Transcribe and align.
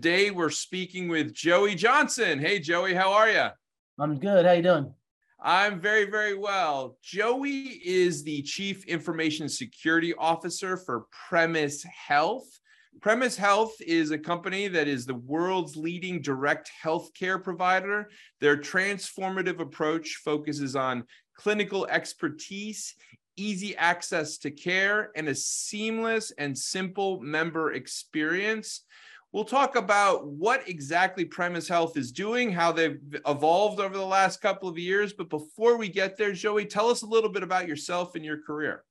Today 0.00 0.30
we're 0.30 0.48
speaking 0.48 1.08
with 1.08 1.34
Joey 1.34 1.74
Johnson. 1.74 2.38
Hey 2.38 2.58
Joey, 2.58 2.94
how 2.94 3.12
are 3.12 3.28
you? 3.28 3.48
I'm 3.98 4.18
good. 4.18 4.46
How 4.46 4.52
you 4.52 4.62
doing? 4.62 4.94
I'm 5.38 5.78
very 5.78 6.06
very 6.10 6.34
well. 6.34 6.96
Joey 7.02 7.82
is 7.84 8.24
the 8.24 8.40
Chief 8.40 8.86
Information 8.86 9.46
Security 9.46 10.14
Officer 10.14 10.78
for 10.78 11.04
Premise 11.28 11.82
Health. 11.82 12.48
Premise 13.02 13.36
Health 13.36 13.74
is 13.78 14.10
a 14.10 14.16
company 14.16 14.68
that 14.68 14.88
is 14.88 15.04
the 15.04 15.16
world's 15.16 15.76
leading 15.76 16.22
direct 16.22 16.70
healthcare 16.82 17.42
provider. 17.44 18.08
Their 18.40 18.56
transformative 18.56 19.60
approach 19.60 20.22
focuses 20.24 20.76
on 20.76 21.04
clinical 21.36 21.86
expertise, 21.88 22.94
easy 23.36 23.76
access 23.76 24.38
to 24.38 24.50
care, 24.50 25.10
and 25.14 25.28
a 25.28 25.34
seamless 25.34 26.32
and 26.38 26.56
simple 26.56 27.20
member 27.20 27.74
experience. 27.74 28.86
We'll 29.32 29.44
talk 29.44 29.76
about 29.76 30.26
what 30.26 30.68
exactly 30.68 31.24
Premise 31.24 31.68
Health 31.68 31.96
is 31.96 32.10
doing, 32.10 32.50
how 32.50 32.72
they've 32.72 32.98
evolved 33.28 33.78
over 33.78 33.96
the 33.96 34.04
last 34.04 34.40
couple 34.40 34.68
of 34.68 34.76
years. 34.76 35.12
But 35.12 35.30
before 35.30 35.76
we 35.76 35.88
get 35.88 36.16
there, 36.16 36.32
Joey, 36.32 36.66
tell 36.66 36.88
us 36.88 37.02
a 37.02 37.06
little 37.06 37.30
bit 37.30 37.44
about 37.44 37.68
yourself 37.68 38.16
and 38.16 38.24
your 38.24 38.42
career. 38.42 38.84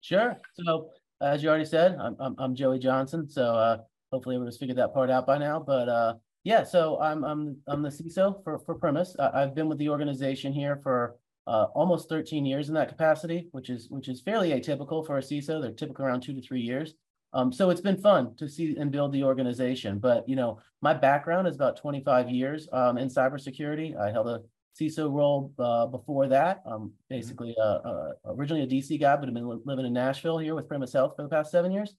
Sure. 0.00 0.38
So, 0.54 0.88
as 1.20 1.42
you 1.42 1.50
already 1.50 1.66
said, 1.66 1.96
I'm, 2.00 2.16
I'm, 2.18 2.34
I'm 2.38 2.54
Joey 2.54 2.78
Johnson. 2.78 3.28
So, 3.28 3.42
uh, 3.44 3.78
hopefully, 4.10 4.36
everyone's 4.36 4.56
figured 4.56 4.78
that 4.78 4.94
part 4.94 5.10
out 5.10 5.26
by 5.26 5.36
now. 5.36 5.60
But 5.60 5.88
uh, 5.90 6.14
yeah, 6.44 6.64
so 6.64 6.98
I'm, 6.98 7.22
I'm, 7.22 7.56
I'm 7.66 7.82
the 7.82 7.90
CISO 7.90 8.42
for, 8.42 8.60
for 8.60 8.76
Premise. 8.76 9.16
I, 9.18 9.40
have 9.40 9.54
been 9.54 9.68
with 9.68 9.78
the 9.78 9.90
organization 9.90 10.54
here 10.54 10.80
for 10.82 11.16
uh, 11.46 11.66
almost 11.74 12.08
13 12.08 12.46
years 12.46 12.68
in 12.68 12.74
that 12.74 12.88
capacity, 12.88 13.48
which 13.52 13.68
is 13.68 13.88
which 13.90 14.08
is 14.08 14.22
fairly 14.22 14.50
atypical 14.50 15.06
for 15.06 15.18
a 15.18 15.22
CISO. 15.22 15.60
They're 15.60 15.72
typically 15.72 16.06
around 16.06 16.22
two 16.22 16.34
to 16.34 16.40
three 16.40 16.62
years. 16.62 16.94
Um, 17.34 17.52
so 17.52 17.70
it's 17.70 17.80
been 17.80 17.96
fun 17.96 18.34
to 18.36 18.48
see 18.48 18.76
and 18.78 18.92
build 18.92 19.12
the 19.12 19.24
organization. 19.24 19.98
But 19.98 20.28
you 20.28 20.36
know, 20.36 20.60
my 20.80 20.94
background 20.94 21.48
is 21.48 21.56
about 21.56 21.76
25 21.76 22.30
years 22.30 22.68
um, 22.72 22.96
in 22.96 23.08
cybersecurity. 23.08 23.98
I 23.98 24.12
held 24.12 24.28
a 24.28 24.40
CISO 24.80 25.12
role 25.12 25.52
uh, 25.58 25.86
before 25.86 26.28
that. 26.28 26.62
I'm 26.64 26.72
mm-hmm. 26.72 26.88
basically 27.10 27.54
uh, 27.60 27.78
uh, 27.84 28.12
originally 28.26 28.62
a 28.62 28.66
DC 28.66 29.00
guy, 29.00 29.16
but 29.16 29.28
I've 29.28 29.34
been 29.34 29.60
living 29.64 29.84
in 29.84 29.92
Nashville 29.92 30.38
here 30.38 30.54
with 30.54 30.68
Premise 30.68 30.92
Health 30.92 31.14
for 31.16 31.22
the 31.22 31.28
past 31.28 31.50
seven 31.50 31.72
years. 31.72 31.94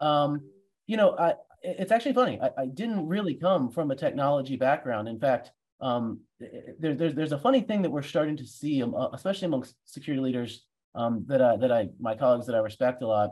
Um, 0.00 0.42
you 0.86 0.98
know, 0.98 1.16
I, 1.18 1.34
it's 1.62 1.92
actually 1.92 2.12
funny. 2.12 2.38
I, 2.40 2.50
I, 2.62 2.66
didn't 2.66 3.06
really 3.06 3.34
come 3.34 3.70
from 3.70 3.90
a 3.90 3.96
technology 3.96 4.56
background. 4.56 5.08
In 5.08 5.18
fact, 5.18 5.50
um, 5.80 6.20
there, 6.78 6.94
there's 6.94 7.14
there's 7.14 7.32
a 7.32 7.38
funny 7.38 7.62
thing 7.62 7.82
that 7.82 7.90
we're 7.90 8.02
starting 8.02 8.36
to 8.36 8.46
see, 8.46 8.82
um, 8.82 8.94
uh, 8.94 9.08
especially 9.12 9.46
amongst 9.46 9.74
security 9.86 10.22
leaders 10.22 10.66
um, 10.94 11.24
that 11.28 11.40
I, 11.40 11.56
that 11.56 11.72
I 11.72 11.88
my 11.98 12.16
colleagues 12.16 12.46
that 12.46 12.54
I 12.54 12.58
respect 12.58 13.02
a 13.02 13.06
lot 13.06 13.30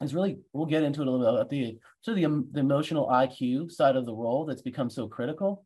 is 0.00 0.14
really 0.14 0.38
we'll 0.52 0.66
get 0.66 0.82
into 0.82 1.02
it 1.02 1.08
a 1.08 1.10
little 1.10 1.26
bit 1.26 1.34
about 1.34 1.50
the 1.50 1.78
sort 2.02 2.16
the, 2.16 2.44
the 2.52 2.60
emotional 2.60 3.08
IQ 3.08 3.70
side 3.70 3.96
of 3.96 4.06
the 4.06 4.14
role 4.14 4.44
that's 4.44 4.62
become 4.62 4.90
so 4.90 5.08
critical. 5.08 5.64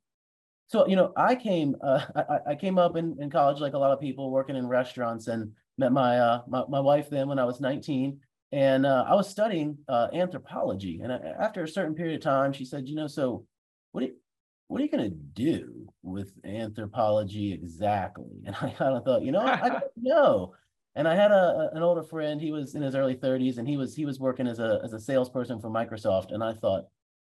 So 0.68 0.86
you 0.86 0.96
know, 0.96 1.12
I 1.16 1.34
came 1.34 1.76
uh, 1.82 2.04
I, 2.16 2.52
I 2.52 2.54
came 2.54 2.78
up 2.78 2.96
in, 2.96 3.16
in 3.20 3.30
college 3.30 3.60
like 3.60 3.74
a 3.74 3.78
lot 3.78 3.92
of 3.92 4.00
people 4.00 4.30
working 4.30 4.56
in 4.56 4.66
restaurants 4.66 5.26
and 5.28 5.52
met 5.78 5.92
my 5.92 6.18
uh, 6.18 6.42
my, 6.48 6.64
my 6.68 6.80
wife 6.80 7.10
then 7.10 7.28
when 7.28 7.38
I 7.38 7.44
was 7.44 7.60
19 7.60 8.18
and 8.52 8.84
uh, 8.84 9.04
I 9.08 9.14
was 9.14 9.28
studying 9.28 9.78
uh, 9.88 10.08
anthropology. 10.12 11.00
And 11.02 11.12
I, 11.12 11.18
after 11.38 11.62
a 11.62 11.68
certain 11.68 11.94
period 11.94 12.16
of 12.16 12.22
time 12.22 12.52
she 12.52 12.64
said 12.64 12.88
you 12.88 12.94
know 12.94 13.06
so 13.06 13.44
what 13.92 14.04
are 14.04 14.06
you, 14.06 14.14
what 14.68 14.80
are 14.80 14.84
you 14.84 14.90
going 14.90 15.10
to 15.10 15.16
do 15.16 15.92
with 16.02 16.32
anthropology 16.44 17.52
exactly? 17.52 18.30
And 18.46 18.56
I 18.56 18.70
kind 18.70 18.96
of 18.96 19.04
thought 19.04 19.22
you 19.22 19.32
know 19.32 19.40
I 19.40 19.68
don't 19.68 19.84
know 19.96 20.54
and 20.94 21.08
I 21.08 21.14
had 21.14 21.32
a 21.32 21.70
an 21.72 21.82
older 21.82 22.02
friend. 22.02 22.40
He 22.40 22.52
was 22.52 22.74
in 22.74 22.82
his 22.82 22.94
early 22.94 23.14
30s, 23.14 23.58
and 23.58 23.66
he 23.66 23.76
was 23.76 23.94
he 23.94 24.04
was 24.04 24.20
working 24.20 24.46
as 24.46 24.58
a 24.58 24.80
as 24.84 24.92
a 24.92 25.00
salesperson 25.00 25.60
for 25.60 25.70
Microsoft. 25.70 26.32
And 26.32 26.44
I 26.44 26.52
thought, 26.52 26.84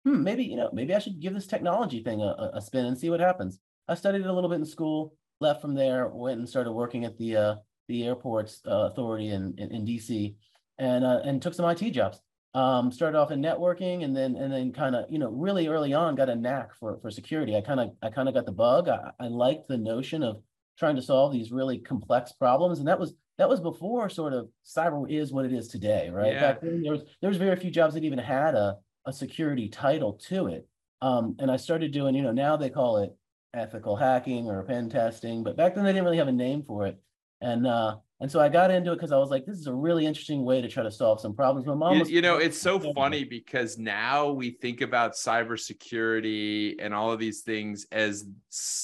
hmm, 0.04 0.22
maybe 0.22 0.44
you 0.44 0.56
know, 0.56 0.70
maybe 0.72 0.94
I 0.94 0.98
should 0.98 1.20
give 1.20 1.34
this 1.34 1.46
technology 1.46 2.02
thing 2.02 2.20
a, 2.20 2.50
a 2.54 2.60
spin 2.60 2.86
and 2.86 2.98
see 2.98 3.10
what 3.10 3.20
happens. 3.20 3.60
I 3.88 3.94
studied 3.94 4.26
a 4.26 4.32
little 4.32 4.50
bit 4.50 4.60
in 4.60 4.66
school, 4.66 5.14
left 5.40 5.60
from 5.60 5.74
there, 5.74 6.08
went 6.08 6.38
and 6.38 6.48
started 6.48 6.72
working 6.72 7.04
at 7.04 7.16
the 7.18 7.36
uh, 7.36 7.54
the 7.88 8.04
airports 8.04 8.62
uh, 8.66 8.88
authority 8.90 9.28
in, 9.28 9.54
in, 9.58 9.72
in 9.72 9.86
DC, 9.86 10.34
and 10.78 11.04
uh, 11.04 11.20
and 11.24 11.40
took 11.40 11.54
some 11.54 11.68
IT 11.68 11.90
jobs. 11.90 12.20
Um, 12.54 12.92
started 12.92 13.16
off 13.16 13.30
in 13.30 13.40
networking, 13.40 14.04
and 14.04 14.14
then 14.14 14.36
and 14.36 14.52
then 14.52 14.72
kind 14.72 14.94
of 14.96 15.06
you 15.10 15.18
know 15.18 15.30
really 15.30 15.68
early 15.68 15.94
on 15.94 16.16
got 16.16 16.28
a 16.28 16.34
knack 16.34 16.74
for 16.74 16.98
for 17.00 17.10
security. 17.10 17.56
I 17.56 17.60
kind 17.60 17.80
of 17.80 17.92
I 18.02 18.10
kind 18.10 18.28
of 18.28 18.34
got 18.34 18.46
the 18.46 18.52
bug. 18.52 18.88
I, 18.88 19.10
I 19.20 19.28
liked 19.28 19.68
the 19.68 19.78
notion 19.78 20.22
of 20.22 20.42
trying 20.78 20.96
to 20.96 21.02
solve 21.02 21.32
these 21.32 21.52
really 21.52 21.78
complex 21.78 22.32
problems, 22.32 22.78
and 22.78 22.88
that 22.88 22.98
was 22.98 23.14
that 23.38 23.48
was 23.48 23.60
before 23.60 24.08
sort 24.08 24.32
of 24.32 24.48
cyber 24.64 25.10
is 25.10 25.32
what 25.32 25.44
it 25.44 25.52
is 25.52 25.68
today, 25.68 26.10
right? 26.10 26.32
Yeah. 26.32 26.40
Back 26.40 26.60
then 26.60 26.82
there 26.82 26.92
was 26.92 27.02
there 27.20 27.28
was 27.28 27.38
very 27.38 27.56
few 27.56 27.70
jobs 27.70 27.94
that 27.94 28.04
even 28.04 28.18
had 28.18 28.54
a, 28.54 28.76
a 29.06 29.12
security 29.12 29.68
title 29.68 30.14
to 30.28 30.48
it. 30.48 30.66
Um, 31.00 31.36
and 31.38 31.50
I 31.50 31.56
started 31.56 31.92
doing, 31.92 32.14
you 32.14 32.22
know, 32.22 32.32
now 32.32 32.56
they 32.56 32.70
call 32.70 32.98
it 32.98 33.10
ethical 33.54 33.96
hacking 33.96 34.48
or 34.48 34.62
pen 34.62 34.88
testing, 34.88 35.42
but 35.42 35.56
back 35.56 35.74
then 35.74 35.84
they 35.84 35.92
didn't 35.92 36.04
really 36.04 36.18
have 36.18 36.28
a 36.28 36.32
name 36.32 36.62
for 36.62 36.86
it. 36.86 37.00
And 37.40 37.66
uh, 37.66 37.96
and 38.20 38.30
so 38.30 38.38
I 38.38 38.48
got 38.48 38.70
into 38.70 38.92
it 38.92 38.94
because 38.94 39.10
I 39.10 39.16
was 39.16 39.30
like, 39.30 39.46
this 39.46 39.58
is 39.58 39.66
a 39.66 39.74
really 39.74 40.06
interesting 40.06 40.44
way 40.44 40.60
to 40.60 40.68
try 40.68 40.84
to 40.84 40.92
solve 40.92 41.20
some 41.20 41.34
problems. 41.34 41.66
My 41.66 41.74
mom 41.74 41.94
you, 41.94 42.00
was, 42.00 42.10
you 42.10 42.22
know, 42.22 42.36
it's 42.36 42.56
so 42.56 42.78
funny 42.78 43.24
because 43.24 43.78
now 43.78 44.30
we 44.30 44.50
think 44.50 44.80
about 44.80 45.14
cybersecurity 45.14 46.76
and 46.78 46.94
all 46.94 47.10
of 47.10 47.18
these 47.18 47.40
things 47.40 47.84
as 47.90 48.24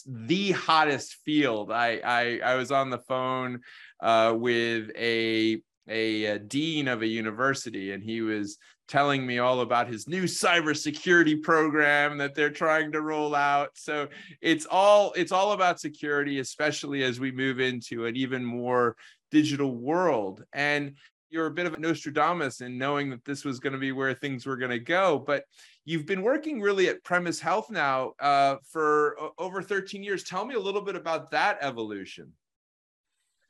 the 0.05 0.51
hottest 0.51 1.19
field. 1.25 1.71
I 1.71 2.01
I, 2.05 2.41
I 2.45 2.55
was 2.57 2.73
on 2.73 2.91
the 2.91 2.99
phone 2.99 3.61
uh, 4.01 4.35
with 4.37 4.91
a, 4.97 5.61
a, 5.89 6.25
a 6.25 6.39
dean 6.39 6.89
of 6.89 7.03
a 7.03 7.07
university, 7.07 7.93
and 7.93 8.03
he 8.03 8.21
was 8.21 8.59
telling 8.89 9.27
me 9.27 9.39
all 9.39 9.61
about 9.61 9.87
his 9.87 10.09
new 10.09 10.25
cybersecurity 10.25 11.43
program 11.43 12.19
that 12.19 12.35
they're 12.35 12.51
trying 12.51 12.91
to 12.93 13.03
roll 13.03 13.35
out. 13.35 13.71
So 13.75 14.09
it's 14.41 14.67
all 14.67 15.13
it's 15.15 15.33
all 15.33 15.53
about 15.53 15.81
security, 15.81 16.41
especially 16.41 17.05
as 17.05 17.21
we 17.21 17.31
move 17.31 17.61
into 17.61 18.07
an 18.07 18.17
even 18.17 18.45
more 18.45 18.97
digital 19.31 19.77
world. 19.77 20.43
And 20.53 20.95
you're 21.31 21.47
a 21.47 21.51
bit 21.51 21.67
of 21.67 21.75
a 21.75 21.79
Nostradamus 21.79 22.63
in 22.63 22.79
knowing 22.79 23.11
that 23.11 23.25
this 23.25 23.45
was 23.45 23.61
going 23.61 23.75
to 23.75 23.79
be 23.79 23.93
where 23.93 24.15
things 24.15 24.47
were 24.47 24.57
going 24.57 24.71
to 24.71 24.79
go. 24.79 25.19
But 25.19 25.45
you've 25.85 26.07
been 26.07 26.23
working 26.23 26.61
really 26.61 26.89
at 26.89 27.05
Premise 27.05 27.39
Health 27.41 27.71
now 27.71 28.13
uh, 28.19 28.57
for 28.71 29.19
over 29.39 29.61
13 29.63 30.03
years. 30.03 30.25
Tell 30.25 30.47
me 30.47 30.55
a 30.55 30.61
little 30.61 30.81
bit 30.81 30.97
about 30.97 31.31
that 31.33 31.59
evolution. 31.61 32.33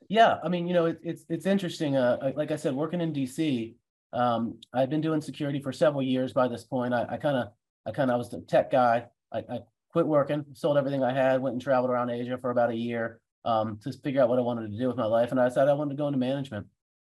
Yeah, 0.09 0.37
I 0.43 0.49
mean, 0.49 0.67
you 0.67 0.73
know, 0.73 0.87
it, 0.87 0.99
it's 1.03 1.23
it's 1.29 1.45
interesting. 1.45 1.95
Uh, 1.95 2.31
like 2.35 2.49
I 2.51 2.55
said, 2.55 2.73
working 2.73 2.99
in 2.99 3.13
DC, 3.13 3.75
um, 4.11 4.59
I've 4.73 4.89
been 4.89 5.01
doing 5.01 5.21
security 5.21 5.61
for 5.61 5.71
several 5.71 6.01
years. 6.01 6.33
By 6.33 6.47
this 6.47 6.63
point, 6.63 6.95
I 6.95 7.17
kind 7.17 7.37
of, 7.37 7.49
I 7.85 7.91
kind 7.91 8.09
of 8.09 8.17
was 8.17 8.29
the 8.29 8.41
tech 8.41 8.71
guy. 8.71 9.05
I, 9.31 9.37
I, 9.39 9.59
quit 9.91 10.05
working, 10.05 10.45
sold 10.53 10.77
everything 10.77 11.03
I 11.03 11.11
had, 11.11 11.41
went 11.41 11.53
and 11.53 11.61
traveled 11.61 11.89
around 11.89 12.11
Asia 12.11 12.37
for 12.37 12.51
about 12.51 12.69
a 12.69 12.75
year 12.75 13.19
um, 13.43 13.79
to 13.83 13.91
figure 13.91 14.21
out 14.21 14.29
what 14.29 14.37
I 14.37 14.41
wanted 14.43 14.69
to 14.71 14.77
do 14.77 14.87
with 14.87 14.97
my 14.97 15.05
life, 15.05 15.31
and 15.31 15.39
I 15.39 15.47
decided 15.47 15.69
I 15.69 15.73
wanted 15.73 15.91
to 15.91 15.97
go 15.97 16.07
into 16.07 16.19
management. 16.19 16.67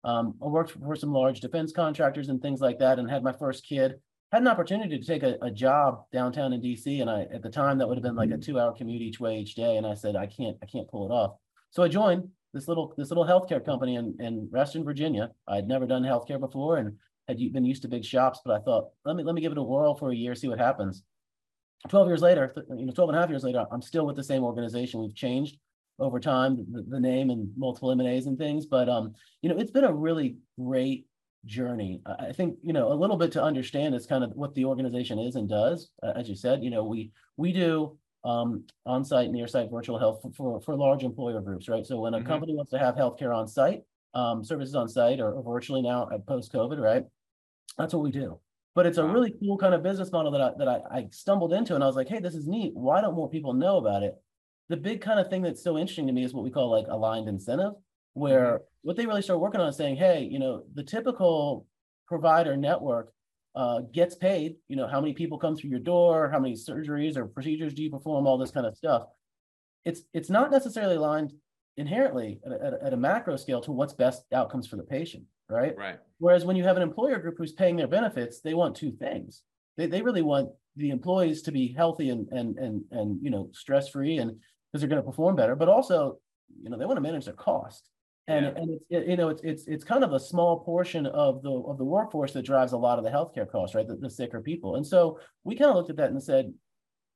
Um, 0.03 0.35
I 0.41 0.47
worked 0.47 0.71
for 0.71 0.95
some 0.95 1.11
large 1.11 1.39
defense 1.39 1.71
contractors 1.71 2.29
and 2.29 2.41
things 2.41 2.61
like 2.61 2.79
that, 2.79 2.99
and 2.99 3.09
had 3.09 3.23
my 3.23 3.33
first 3.33 3.65
kid. 3.65 3.95
Had 4.31 4.41
an 4.41 4.47
opportunity 4.47 4.97
to 4.97 5.05
take 5.05 5.23
a, 5.23 5.37
a 5.41 5.51
job 5.51 6.03
downtown 6.11 6.51
in 6.53 6.61
DC, 6.61 7.01
and 7.01 7.09
I 7.09 7.27
at 7.33 7.41
the 7.41 7.49
time 7.49 7.77
that 7.77 7.87
would 7.87 7.97
have 7.97 8.03
been 8.03 8.15
like 8.15 8.31
a 8.31 8.37
two-hour 8.37 8.73
commute 8.73 9.01
each 9.01 9.19
way 9.19 9.37
each 9.39 9.55
day, 9.55 9.77
and 9.77 9.85
I 9.85 9.93
said 9.93 10.15
I 10.15 10.27
can't, 10.27 10.57
I 10.61 10.65
can't 10.65 10.89
pull 10.89 11.09
it 11.09 11.13
off. 11.13 11.35
So 11.71 11.83
I 11.83 11.87
joined 11.87 12.29
this 12.55 12.69
little 12.69 12.93
this 12.97 13.09
little 13.09 13.25
healthcare 13.25 13.63
company 13.63 13.95
in, 13.95 14.15
in 14.19 14.47
Reston, 14.49 14.85
Virginia. 14.85 15.29
I'd 15.47 15.67
never 15.67 15.85
done 15.85 16.03
healthcare 16.03 16.39
before 16.39 16.77
and 16.77 16.97
had 17.27 17.37
been 17.51 17.65
used 17.65 17.81
to 17.81 17.87
big 17.87 18.05
shops, 18.05 18.39
but 18.45 18.55
I 18.55 18.63
thought, 18.63 18.91
let 19.03 19.15
me 19.17 19.23
let 19.23 19.35
me 19.35 19.41
give 19.41 19.51
it 19.51 19.57
a 19.57 19.63
whirl 19.63 19.93
for 19.93 20.11
a 20.11 20.15
year, 20.15 20.33
see 20.33 20.47
what 20.47 20.57
happens. 20.57 21.03
12 21.89 22.07
years 22.07 22.21
later, 22.21 22.55
you 22.75 22.85
know, 22.85 22.93
12 22.93 23.09
and 23.09 23.17
a 23.17 23.21
half 23.21 23.29
years 23.29 23.43
later, 23.43 23.65
I'm 23.71 23.81
still 23.81 24.07
with 24.07 24.15
the 24.15 24.23
same 24.23 24.43
organization. 24.43 25.01
We've 25.01 25.13
changed 25.13 25.57
over 25.99 26.19
time, 26.19 26.65
the, 26.71 26.81
the 26.81 26.99
name 26.99 27.29
and 27.29 27.49
multiple 27.57 27.91
M&As 27.91 28.25
and 28.25 28.37
things, 28.37 28.65
but 28.65 28.89
um, 28.89 29.13
you 29.41 29.49
know, 29.49 29.57
it's 29.57 29.71
been 29.71 29.83
a 29.83 29.93
really 29.93 30.37
great 30.57 31.05
journey. 31.45 32.01
I 32.05 32.31
think, 32.31 32.57
you 32.63 32.73
know, 32.73 32.91
a 32.91 32.95
little 32.95 33.17
bit 33.17 33.33
to 33.33 33.43
understand 33.43 33.93
is 33.93 34.07
kind 34.07 34.23
of 34.23 34.31
what 34.31 34.55
the 34.55 34.65
organization 34.65 35.19
is 35.19 35.35
and 35.35 35.47
does. 35.47 35.89
Uh, 36.01 36.13
as 36.15 36.29
you 36.29 36.35
said, 36.35 36.63
you 36.63 36.69
know, 36.69 36.85
we 36.85 37.11
we 37.37 37.51
do 37.51 37.97
um, 38.25 38.63
on-site, 38.85 39.29
near-site 39.29 39.69
virtual 39.71 39.99
health 39.99 40.19
for, 40.21 40.31
for, 40.33 40.61
for, 40.61 40.75
large 40.75 41.03
employer 41.03 41.39
groups, 41.41 41.69
right? 41.69 41.85
So 41.85 41.99
when 42.01 42.15
a 42.15 42.17
mm-hmm. 42.17 42.27
company 42.27 42.55
wants 42.55 42.71
to 42.71 42.79
have 42.79 42.95
healthcare 42.95 43.35
on 43.35 43.47
site, 43.47 43.83
um, 44.15 44.43
services 44.43 44.75
on 44.75 44.89
site 44.89 45.19
or, 45.19 45.31
or 45.31 45.43
virtually 45.43 45.81
now 45.81 46.09
at 46.11 46.25
post-COVID, 46.25 46.79
right? 46.79 47.03
That's 47.77 47.93
what 47.93 48.03
we 48.03 48.11
do. 48.11 48.39
but 48.73 48.85
it's 48.85 48.97
a 48.97 49.05
really 49.05 49.33
cool 49.39 49.57
kind 49.57 49.73
of 49.73 49.83
business 49.83 50.11
model 50.11 50.31
that 50.31 50.41
I, 50.41 50.51
that 50.57 50.67
I, 50.67 50.79
I 50.91 51.07
stumbled 51.11 51.53
into 51.53 51.75
and 51.75 51.83
I 51.83 51.87
was 51.87 51.95
like, 51.95 52.07
hey, 52.07 52.19
this 52.19 52.35
is 52.35 52.47
neat. 52.47 52.73
Why 52.73 52.99
don't 52.99 53.15
more 53.15 53.29
people 53.29 53.53
know 53.53 53.77
about 53.77 54.03
it? 54.03 54.15
The 54.69 54.77
big 54.77 55.01
kind 55.01 55.19
of 55.19 55.29
thing 55.29 55.43
that's 55.43 55.63
so 55.63 55.77
interesting 55.77 56.07
to 56.07 56.13
me 56.13 56.23
is 56.23 56.33
what 56.33 56.43
we 56.43 56.49
call 56.49 56.71
like 56.71 56.87
aligned 56.89 57.29
incentive, 57.29 57.73
where 58.13 58.61
what 58.81 58.95
they 58.95 59.05
really 59.05 59.21
start 59.21 59.39
working 59.39 59.61
on 59.61 59.67
is 59.67 59.77
saying, 59.77 59.97
hey, 59.97 60.27
you 60.29 60.39
know, 60.39 60.63
the 60.73 60.83
typical 60.83 61.67
provider 62.07 62.57
network 62.57 63.11
uh, 63.55 63.81
gets 63.93 64.15
paid, 64.15 64.55
you 64.67 64.75
know, 64.75 64.87
how 64.87 64.99
many 64.99 65.13
people 65.13 65.37
come 65.37 65.55
through 65.55 65.69
your 65.69 65.79
door, 65.79 66.29
how 66.29 66.39
many 66.39 66.55
surgeries 66.55 67.15
or 67.17 67.25
procedures 67.25 67.73
do 67.73 67.83
you 67.83 67.89
perform, 67.89 68.27
all 68.27 68.37
this 68.37 68.51
kind 68.51 68.65
of 68.65 68.75
stuff. 68.75 69.03
It's 69.85 70.01
it's 70.13 70.29
not 70.29 70.51
necessarily 70.51 70.95
aligned 70.95 71.33
inherently 71.77 72.39
at 72.45 72.51
a, 72.51 72.79
at 72.83 72.93
a- 72.93 72.97
macro 72.97 73.35
scale 73.35 73.61
to 73.61 73.71
what's 73.71 73.93
best 73.93 74.23
outcomes 74.33 74.67
for 74.67 74.77
the 74.77 74.83
patient, 74.83 75.23
right? 75.49 75.75
Right. 75.77 75.99
Whereas 76.19 76.45
when 76.45 76.55
you 76.55 76.63
have 76.63 76.77
an 76.77 76.83
employer 76.83 77.19
group 77.19 77.35
who's 77.37 77.51
paying 77.53 77.75
their 77.75 77.87
benefits, 77.87 78.41
they 78.41 78.53
want 78.53 78.75
two 78.75 78.91
things. 78.91 79.43
They, 79.77 79.87
they 79.87 80.01
really 80.01 80.21
want 80.21 80.49
the 80.77 80.89
employees 80.89 81.41
to 81.43 81.51
be 81.51 81.73
healthy 81.73 82.09
and, 82.09 82.27
and, 82.29 82.57
and, 82.57 82.83
and, 82.91 83.19
you 83.21 83.29
know, 83.29 83.49
stress-free 83.53 84.17
and 84.17 84.31
because 84.31 84.81
they're 84.81 84.89
going 84.89 85.01
to 85.01 85.07
perform 85.07 85.35
better, 85.35 85.55
but 85.55 85.69
also, 85.69 86.17
you 86.61 86.69
know, 86.69 86.77
they 86.77 86.85
want 86.85 86.97
to 86.97 87.01
manage 87.01 87.25
their 87.25 87.33
cost. 87.33 87.89
And, 88.27 88.45
Yeah. 88.45 88.51
and 88.55 88.69
it's, 88.71 88.85
it- 88.89 89.07
you 89.07 89.17
know, 89.17 89.29
it's, 89.29 89.41
it's, 89.43 89.67
it's 89.67 89.83
kind 89.83 90.03
of 90.03 90.13
a 90.13 90.19
small 90.19 90.59
portion 90.59 91.05
of 91.05 91.41
the, 91.43 91.51
of 91.51 91.77
the 91.77 91.85
workforce 91.85 92.33
that 92.33 92.43
drives 92.45 92.71
a 92.73 92.77
lot 92.77 92.97
of 92.97 93.03
the 93.03 93.11
healthcare 93.11 93.49
costs, 93.49 93.75
right? 93.75 93.87
The, 93.87 93.95
the 93.95 94.09
sicker 94.09 94.41
people. 94.41 94.75
And 94.75 94.85
so 94.85 95.19
we 95.43 95.55
kind 95.55 95.69
of 95.69 95.75
looked 95.75 95.89
at 95.91 95.97
that 95.97 96.09
and 96.11 96.21
said, 96.21 96.53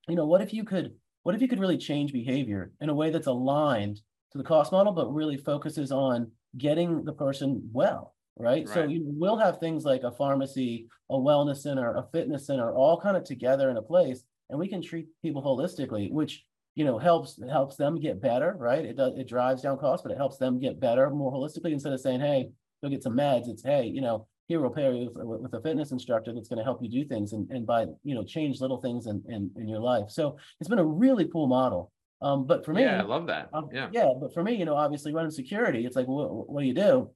you 0.08 0.16
know, 0.16 0.26
what 0.26 0.42
if 0.42 0.54
you 0.54 0.64
could, 0.64 0.94
what 1.24 1.36
if 1.36 1.42
you 1.42 1.48
could 1.48 1.60
really 1.60 1.78
change 1.78 2.14
behavior 2.14 2.72
in 2.82 2.90
a 2.90 2.94
way 2.94 3.10
that's 3.10 3.28
aligned 3.28 3.98
to 4.32 4.38
the 4.38 4.44
cost 4.44 4.72
model, 4.72 4.94
but 4.94 5.12
really 5.14 5.38
focuses 5.38 5.92
on 5.92 6.32
getting 6.58 7.04
the 7.04 7.14
person 7.14 7.68
well, 7.74 8.16
right? 8.38 8.68
So 8.68 8.82
Right. 8.82 8.90
you 8.90 9.02
will 9.06 9.38
have 9.38 9.60
things 9.60 9.86
like 9.86 10.04
a 10.04 10.12
pharmacy, 10.12 10.88
a 11.10 11.16
wellness 11.16 11.58
center, 11.58 11.96
a 11.96 12.08
fitness 12.12 12.46
center, 12.46 12.72
all 12.74 13.00
kind 13.00 13.18
of 13.18 13.24
together 13.24 13.70
in 13.72 13.78
a 13.78 13.82
place, 13.82 14.24
and 14.50 14.60
we 14.60 14.68
can 14.68 14.82
treat 14.82 15.08
people 15.22 15.44
holistically, 15.44 16.12
which 16.12 16.46
you 16.80 16.86
know 16.86 16.98
helps 16.98 17.38
helps 17.52 17.76
them 17.76 18.00
get 18.00 18.22
better, 18.22 18.56
right? 18.58 18.86
It 18.86 18.96
does 18.96 19.14
it 19.18 19.28
drives 19.28 19.62
down 19.62 19.78
costs, 19.78 20.02
but 20.02 20.14
it 20.14 20.18
helps 20.18 20.38
them 20.38 20.60
get 20.62 20.80
better 20.80 21.10
more 21.10 21.30
holistically 21.34 21.74
instead 21.74 21.92
of 21.92 22.00
saying, 22.00 22.22
hey, 22.22 22.48
go 22.82 22.88
get 22.90 23.04
some 23.04 23.18
meds. 23.18 23.50
It's 23.50 23.62
hey, 23.62 23.84
you 23.86 24.00
know, 24.00 24.28
here 24.48 24.62
we'll 24.62 24.70
pair 24.70 24.94
you 24.94 25.12
with, 25.14 25.42
with 25.42 25.54
a 25.54 25.62
fitness 25.62 25.92
instructor 25.92 26.34
that's 26.34 26.48
going 26.48 26.58
to 26.60 26.64
help 26.64 26.80
you 26.82 26.90
do 26.90 27.04
things 27.04 27.34
and, 27.34 27.50
and 27.52 27.68
by 27.68 27.82
you 28.06 28.16
know 28.16 28.24
change 28.24 28.62
little 28.62 28.80
things 28.80 29.08
in, 29.08 29.22
in 29.28 29.52
in 29.58 29.68
your 29.68 29.82
life. 29.82 30.06
So 30.10 30.38
it's 30.62 30.70
been 30.70 30.80
a 30.80 30.86
really 31.06 31.28
cool 31.28 31.48
model. 31.48 31.92
Um, 32.22 32.48
but 32.48 32.64
for 32.66 32.74
me, 32.74 32.84
yeah, 32.84 33.00
I 33.00 33.04
love 33.04 33.28
that. 33.28 33.50
um, 33.54 33.68
yeah. 33.74 33.90
Yeah, 33.92 34.10
but 34.22 34.34
for 34.34 34.42
me, 34.42 34.54
you 34.56 34.64
know, 34.64 34.76
obviously 34.76 35.14
running 35.14 35.32
security, 35.32 35.86
it's 35.86 35.98
like, 35.98 36.08
what, 36.08 36.50
what 36.50 36.62
do 36.62 36.68
you 36.68 36.74
do? 36.74 37.12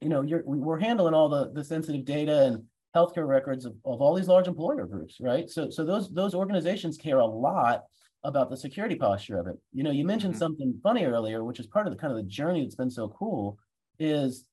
You 0.00 0.08
know, 0.08 0.22
you're, 0.22 0.42
we- 0.46 0.58
we're 0.58 0.78
handling 0.80 1.14
all 1.14 1.28
the, 1.28 1.50
the 1.52 1.64
sensitive 1.64 2.04
data 2.04 2.36
and 2.46 2.64
healthcare 2.96 3.26
records 3.26 3.64
of, 3.64 3.74
of 3.84 4.00
all 4.00 4.14
these 4.14 4.26
large 4.28 4.48
employer 4.48 4.84
groups, 4.86 5.18
right? 5.20 5.48
So, 5.48 5.70
so 5.70 5.84
those, 5.84 6.12
those 6.12 6.34
organizations 6.34 6.96
care 6.96 7.18
a 7.18 7.26
lot 7.26 7.82
about 8.24 8.50
the 8.50 8.56
security 8.56 8.96
posture 8.96 9.38
of 9.38 9.46
it. 9.46 9.56
You 9.72 9.84
know, 9.84 9.90
you 9.90 10.04
mentioned 10.04 10.34
Mhm. 10.34 10.38
something 10.38 10.80
funny 10.82 11.04
earlier, 11.04 11.44
which 11.44 11.60
is 11.60 11.66
part 11.66 11.86
of 11.86 11.92
the 11.92 11.98
kind 11.98 12.10
of 12.12 12.16
the 12.16 12.24
journey 12.28 12.62
that's 12.62 12.74
been 12.74 12.90
so 12.90 13.08
cool 13.08 13.58
is 13.98 14.44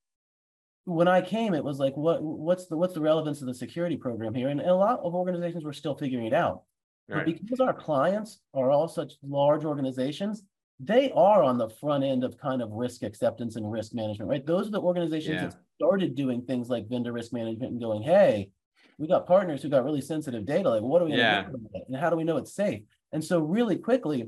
when 0.86 1.08
I 1.08 1.22
came, 1.22 1.54
it 1.54 1.64
was 1.64 1.80
like, 1.80 1.96
what, 1.96 2.22
what's 2.22 2.68
the, 2.68 2.78
what's 2.78 2.94
the 2.94 3.02
relevance 3.02 3.42
of 3.42 3.48
the 3.48 3.54
security 3.54 3.96
program 3.98 4.34
here? 4.34 4.50
And 4.50 4.60
a 4.62 4.76
lot 4.76 5.00
of 5.00 5.16
organizations 5.16 5.64
were 5.64 5.74
still 5.74 5.96
figuring 5.96 6.26
it 6.28 6.34
out. 6.34 6.64
But 7.10 7.26
because 7.26 7.60
our 7.60 7.74
clients 7.74 8.40
are 8.54 8.72
all 8.72 8.88
such 8.88 9.14
large 9.24 9.66
organizations, 9.66 10.44
they 10.80 11.12
are 11.12 11.44
on 11.44 11.58
the 11.58 11.70
front 11.70 12.04
end 12.04 12.24
of 12.24 12.38
kind 12.38 12.62
of 12.62 12.72
risk 12.72 13.04
acceptance 13.04 13.56
and 13.56 13.70
risk 13.72 13.94
management, 13.94 14.30
right? 14.30 14.46
Those 14.46 14.68
are 14.68 14.72
the 14.72 14.82
organizations 14.82 15.36
Yeah. 15.42 15.48
that 15.48 15.56
started 15.76 16.16
doing 16.16 16.42
things 16.44 16.70
like 16.70 16.88
vendor 16.88 17.12
risk 17.12 17.32
management 17.34 17.72
and 17.74 17.82
going, 17.82 18.02
hey, 18.02 18.52
we 18.98 19.08
got 19.08 19.28
partners 19.28 19.62
who 19.62 19.70
got 19.70 19.84
really 19.84 20.02
sensitive 20.02 20.46
data. 20.46 20.70
Like, 20.70 20.82
what 20.82 21.02
are 21.02 21.06
we 21.06 21.12
gonna 21.12 21.22
Yeah. 21.24 21.50
do? 21.50 21.70
And 21.88 21.96
how 21.96 22.10
do 22.10 22.16
we 22.16 22.24
know 22.24 22.38
it's 22.38 22.54
safe? 22.54 22.84
And 23.14 23.24
so 23.24 23.40
really 23.40 23.78
quickly, 23.78 24.28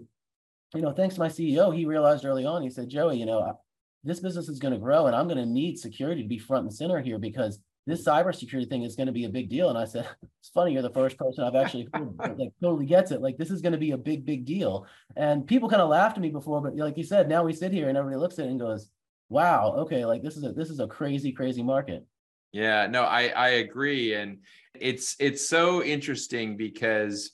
you 0.74 0.82
know, 0.82 0.94
thanks 0.94 1.16
to 1.16 1.22
my 1.22 1.28
CEO, 1.28 1.76
he 1.76 1.86
realized 1.86 2.24
early 2.24 2.46
on, 2.46 2.62
he 2.62 2.70
said, 2.70 2.90
Joey, 2.90 3.18
you 3.18 3.26
know, 3.26 3.60
this 4.04 4.20
business 4.20 4.48
is 4.48 4.60
going 4.60 4.74
to 4.74 4.80
grow 4.80 5.08
and 5.08 5.16
I'm 5.16 5.28
going 5.28 5.40
to 5.40 5.46
need 5.46 5.80
security 5.80 6.22
to 6.22 6.28
be 6.28 6.38
front 6.38 6.64
and 6.64 6.74
center 6.74 7.02
here 7.02 7.18
because 7.18 7.60
this 7.88 8.06
cybersecurity 8.06 8.70
thing 8.70 8.84
is 8.84 8.96
going 8.96 9.08
to 9.08 9.14
be 9.14 9.26
a 9.26 9.30
big 9.30 9.50
deal. 9.50 9.70
And 9.70 9.78
I 9.78 9.86
said, 9.86 10.08
it's 10.40 10.50
funny, 10.50 10.74
you're 10.74 10.82
the 10.82 10.90
first 10.92 11.18
person 11.18 11.44
I've 11.44 11.56
actually 11.56 11.88
heard 11.94 12.38
like 12.38 12.52
totally 12.62 12.86
gets 12.86 13.12
it. 13.12 13.22
Like 13.22 13.38
this 13.38 13.52
is 13.52 13.62
going 13.62 13.74
to 13.74 13.80
be 13.80 13.92
a 13.92 13.98
big, 13.98 14.26
big 14.26 14.46
deal. 14.46 14.88
And 15.16 15.46
people 15.46 15.70
kind 15.70 15.82
of 15.82 15.90
laughed 15.90 16.18
at 16.18 16.22
me 16.22 16.30
before, 16.30 16.62
but 16.62 16.76
like 16.76 16.98
you 16.98 17.04
said, 17.04 17.28
now 17.28 17.44
we 17.44 17.54
sit 17.54 17.72
here 17.72 17.90
and 17.90 17.98
everybody 17.98 18.20
looks 18.20 18.40
at 18.40 18.46
it 18.46 18.50
and 18.50 18.60
goes, 18.60 18.90
wow, 19.30 19.74
okay, 19.78 20.06
like 20.06 20.22
this 20.22 20.38
is 20.38 20.44
a 20.44 20.52
this 20.52 20.70
is 20.70 20.80
a 20.80 20.88
crazy, 20.88 21.32
crazy 21.32 21.64
market. 21.64 22.06
Yeah, 22.52 22.88
no, 22.88 23.04
I 23.04 23.28
I 23.30 23.48
agree, 23.50 24.14
and 24.14 24.40
it's 24.80 25.16
it's 25.20 25.48
so 25.48 25.84
interesting 25.84 26.56
because 26.56 27.32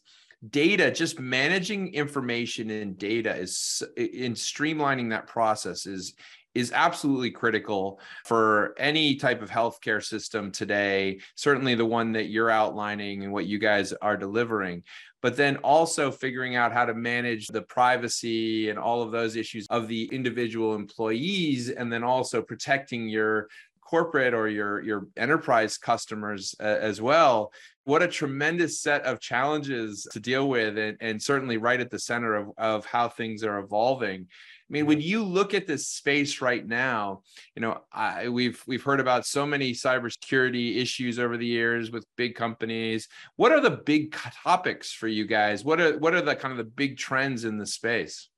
data, 0.49 0.91
just 0.91 1.19
managing 1.19 1.93
information 1.93 2.69
and 2.69 2.97
data 2.97 3.35
is 3.35 3.83
in 3.95 4.33
streamlining 4.33 5.09
that 5.11 5.27
process 5.27 5.85
is 5.85 6.13
is 6.53 6.73
absolutely 6.73 7.31
critical 7.31 7.97
for 8.25 8.73
any 8.77 9.15
type 9.15 9.41
of 9.41 9.49
healthcare 9.49 10.03
system 10.03 10.51
today. 10.51 11.17
Certainly, 11.35 11.75
the 11.75 11.85
one 11.85 12.11
that 12.13 12.29
you're 12.29 12.49
outlining 12.49 13.23
and 13.23 13.31
what 13.31 13.45
you 13.45 13.57
guys 13.57 13.93
are 13.93 14.17
delivering. 14.17 14.83
But 15.21 15.37
then 15.37 15.57
also 15.57 16.11
figuring 16.11 16.55
out 16.55 16.73
how 16.73 16.85
to 16.85 16.95
manage 16.95 17.47
the 17.47 17.61
privacy 17.61 18.69
and 18.69 18.79
all 18.79 19.03
of 19.03 19.11
those 19.11 19.35
issues 19.35 19.67
of 19.69 19.87
the 19.87 20.09
individual 20.11 20.73
employees, 20.73 21.69
and 21.69 21.93
then 21.93 22.03
also 22.03 22.41
protecting 22.41 23.07
your 23.07 23.47
corporate 23.81 24.33
or 24.33 24.47
your 24.47 24.81
your 24.81 25.07
enterprise 25.17 25.77
customers 25.77 26.55
uh, 26.59 26.63
as 26.63 27.01
well 27.01 27.51
what 27.83 28.03
a 28.03 28.07
tremendous 28.07 28.79
set 28.79 29.03
of 29.03 29.19
challenges 29.19 30.07
to 30.11 30.19
deal 30.19 30.47
with 30.47 30.77
and, 30.77 30.97
and 31.01 31.21
certainly 31.21 31.57
right 31.57 31.79
at 31.79 31.89
the 31.89 31.99
center 31.99 32.35
of, 32.35 32.51
of 32.57 32.85
how 32.85 33.09
things 33.09 33.43
are 33.43 33.59
evolving. 33.59 34.21
I 34.21 34.71
mean 34.71 34.85
when 34.85 34.99
mm-hmm. 34.99 35.07
you 35.07 35.23
look 35.23 35.53
at 35.53 35.67
this 35.67 35.87
space 35.87 36.41
right 36.41 36.65
now 36.65 37.23
you 37.55 37.61
know 37.61 37.81
I, 37.91 38.29
we've 38.29 38.61
we've 38.67 38.83
heard 38.83 38.99
about 38.99 39.25
so 39.25 39.45
many 39.45 39.73
cybersecurity 39.73 40.77
issues 40.77 41.19
over 41.19 41.37
the 41.37 41.45
years 41.45 41.91
with 41.91 42.05
big 42.15 42.35
companies. 42.35 43.07
What 43.35 43.51
are 43.51 43.59
the 43.59 43.71
big 43.71 44.15
topics 44.43 44.93
for 44.93 45.07
you 45.07 45.25
guys? 45.25 45.65
What 45.65 45.81
are 45.81 45.97
what 45.97 46.13
are 46.13 46.21
the 46.21 46.35
kind 46.35 46.51
of 46.51 46.57
the 46.57 46.63
big 46.63 46.97
trends 46.97 47.43
in 47.43 47.57
the 47.57 47.65
space? 47.65 48.29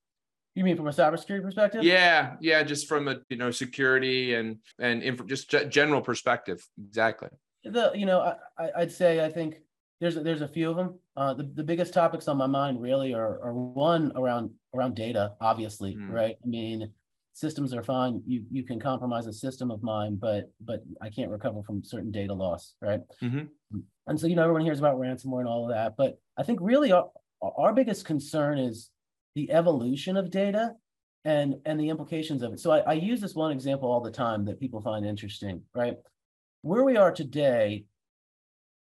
You 0.56 0.64
mean 0.64 0.78
from 0.78 0.88
a 0.88 0.92
cybersecurity 0.92 1.44
perspective? 1.44 1.84
yeah 1.84 2.36
yeah 2.40 2.64
just 2.64 2.88
from 2.88 3.08
a 3.08 3.18
you 3.30 3.38
know 3.38 3.52
security 3.52 4.36
and 4.36 4.58
and 4.80 5.04
inf- 5.04 5.26
just 5.28 5.52
ge- 5.52 5.70
general 5.70 6.02
perspective. 6.02 6.66
Exactly 6.88 7.30
The, 7.64 7.92
you 7.96 8.06
know, 8.06 8.36
I, 8.58 8.70
I'd 8.78 8.92
say, 8.92 9.24
I 9.24 9.30
think 9.32 9.56
there's, 10.02 10.16
there's 10.16 10.42
a 10.42 10.48
few 10.48 10.70
of 10.70 10.76
them. 10.76 11.00
Uh, 11.16 11.34
the, 11.34 11.44
the 11.56 11.64
biggest 11.64 11.94
topics 11.94 12.28
on 12.28 12.38
my 12.38 12.48
mind 12.48 12.82
really 12.82 13.14
are, 13.14 13.40
are 13.42 13.54
one 13.54 14.12
around, 14.16 14.50
around 14.76 14.96
data, 14.96 15.34
obviously, 15.40 15.96
Mm. 15.96 16.10
right? 16.12 16.36
I 16.44 16.48
mean, 16.48 16.92
systems 17.34 17.74
are 17.74 17.84
fine. 17.84 18.22
You, 18.28 18.44
you 18.52 18.64
can 18.64 18.80
compromise 18.80 19.28
a 19.28 19.34
system 19.34 19.72
of 19.72 19.82
mine, 19.82 20.18
but, 20.20 20.52
but 20.64 20.84
I 21.02 21.10
can't 21.10 21.32
recover 21.32 21.64
from 21.64 21.84
certain 21.84 22.12
data 22.12 22.34
loss, 22.34 22.76
right? 22.82 23.00
Mhm. 23.22 23.48
And 24.08 24.20
so, 24.20 24.28
you 24.28 24.36
know, 24.36 24.44
everyone 24.44 24.64
hears 24.66 24.80
about 24.80 24.98
ransomware 24.98 25.40
and 25.40 25.48
all 25.48 25.64
of 25.64 25.74
that, 25.74 25.96
but 25.98 26.20
I 26.38 26.44
think 26.44 26.60
really 26.62 26.92
our, 26.92 27.10
our 27.42 27.74
biggest 27.74 28.06
concern 28.06 28.60
is 28.60 28.90
the 29.36 29.50
evolution 29.52 30.18
of 30.18 30.30
data 30.30 30.74
and, 31.26 31.56
and 31.66 31.80
the 31.80 31.90
implications 31.90 32.44
of 32.44 32.54
it. 32.54 32.60
So 32.60 32.72
I, 32.72 32.80
I 32.80 32.94
use 32.94 33.22
this 33.22 33.34
one 33.34 33.52
example 33.52 33.90
all 33.90 34.02
the 34.02 34.12
time 34.12 34.44
that 34.46 34.60
people 34.60 34.82
find 34.82 35.06
interesting, 35.06 35.62
right? 35.74 35.96
Where 36.64 36.84
we 36.84 36.98
are 36.98 37.12
today, 37.12 37.86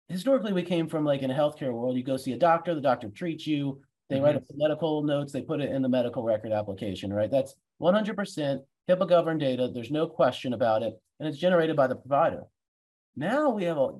historically, 0.08 0.52
we 0.52 0.62
came 0.62 0.88
from 0.88 1.04
like 1.04 1.22
in 1.22 1.30
a 1.30 1.34
healthcare 1.34 1.72
world, 1.72 1.96
you 1.96 2.02
go 2.02 2.16
see 2.16 2.32
a 2.32 2.38
doctor, 2.38 2.74
the 2.74 2.80
doctor 2.80 3.08
treats 3.10 3.46
you, 3.46 3.80
they 4.08 4.20
write 4.20 4.36
up 4.36 4.46
the 4.48 4.56
medical 4.56 5.02
notes, 5.02 5.32
they 5.32 5.42
put 5.42 5.60
it 5.60 5.70
in 5.70 5.82
the 5.82 5.88
medical 5.88 6.22
record 6.22 6.50
application, 6.50 7.12
right? 7.12 7.30
That's 7.30 7.54
100% 7.80 8.60
HIPAA 8.88 9.08
governed 9.08 9.40
data. 9.40 9.70
There's 9.72 9.90
no 9.90 10.06
question 10.06 10.54
about 10.54 10.82
it. 10.82 10.94
And 11.20 11.28
it's 11.28 11.38
generated 11.38 11.76
by 11.76 11.86
the 11.86 11.96
provider. 11.96 12.42
Now 13.16 13.50
we 13.50 13.64
have 13.64 13.76
a 13.76 13.90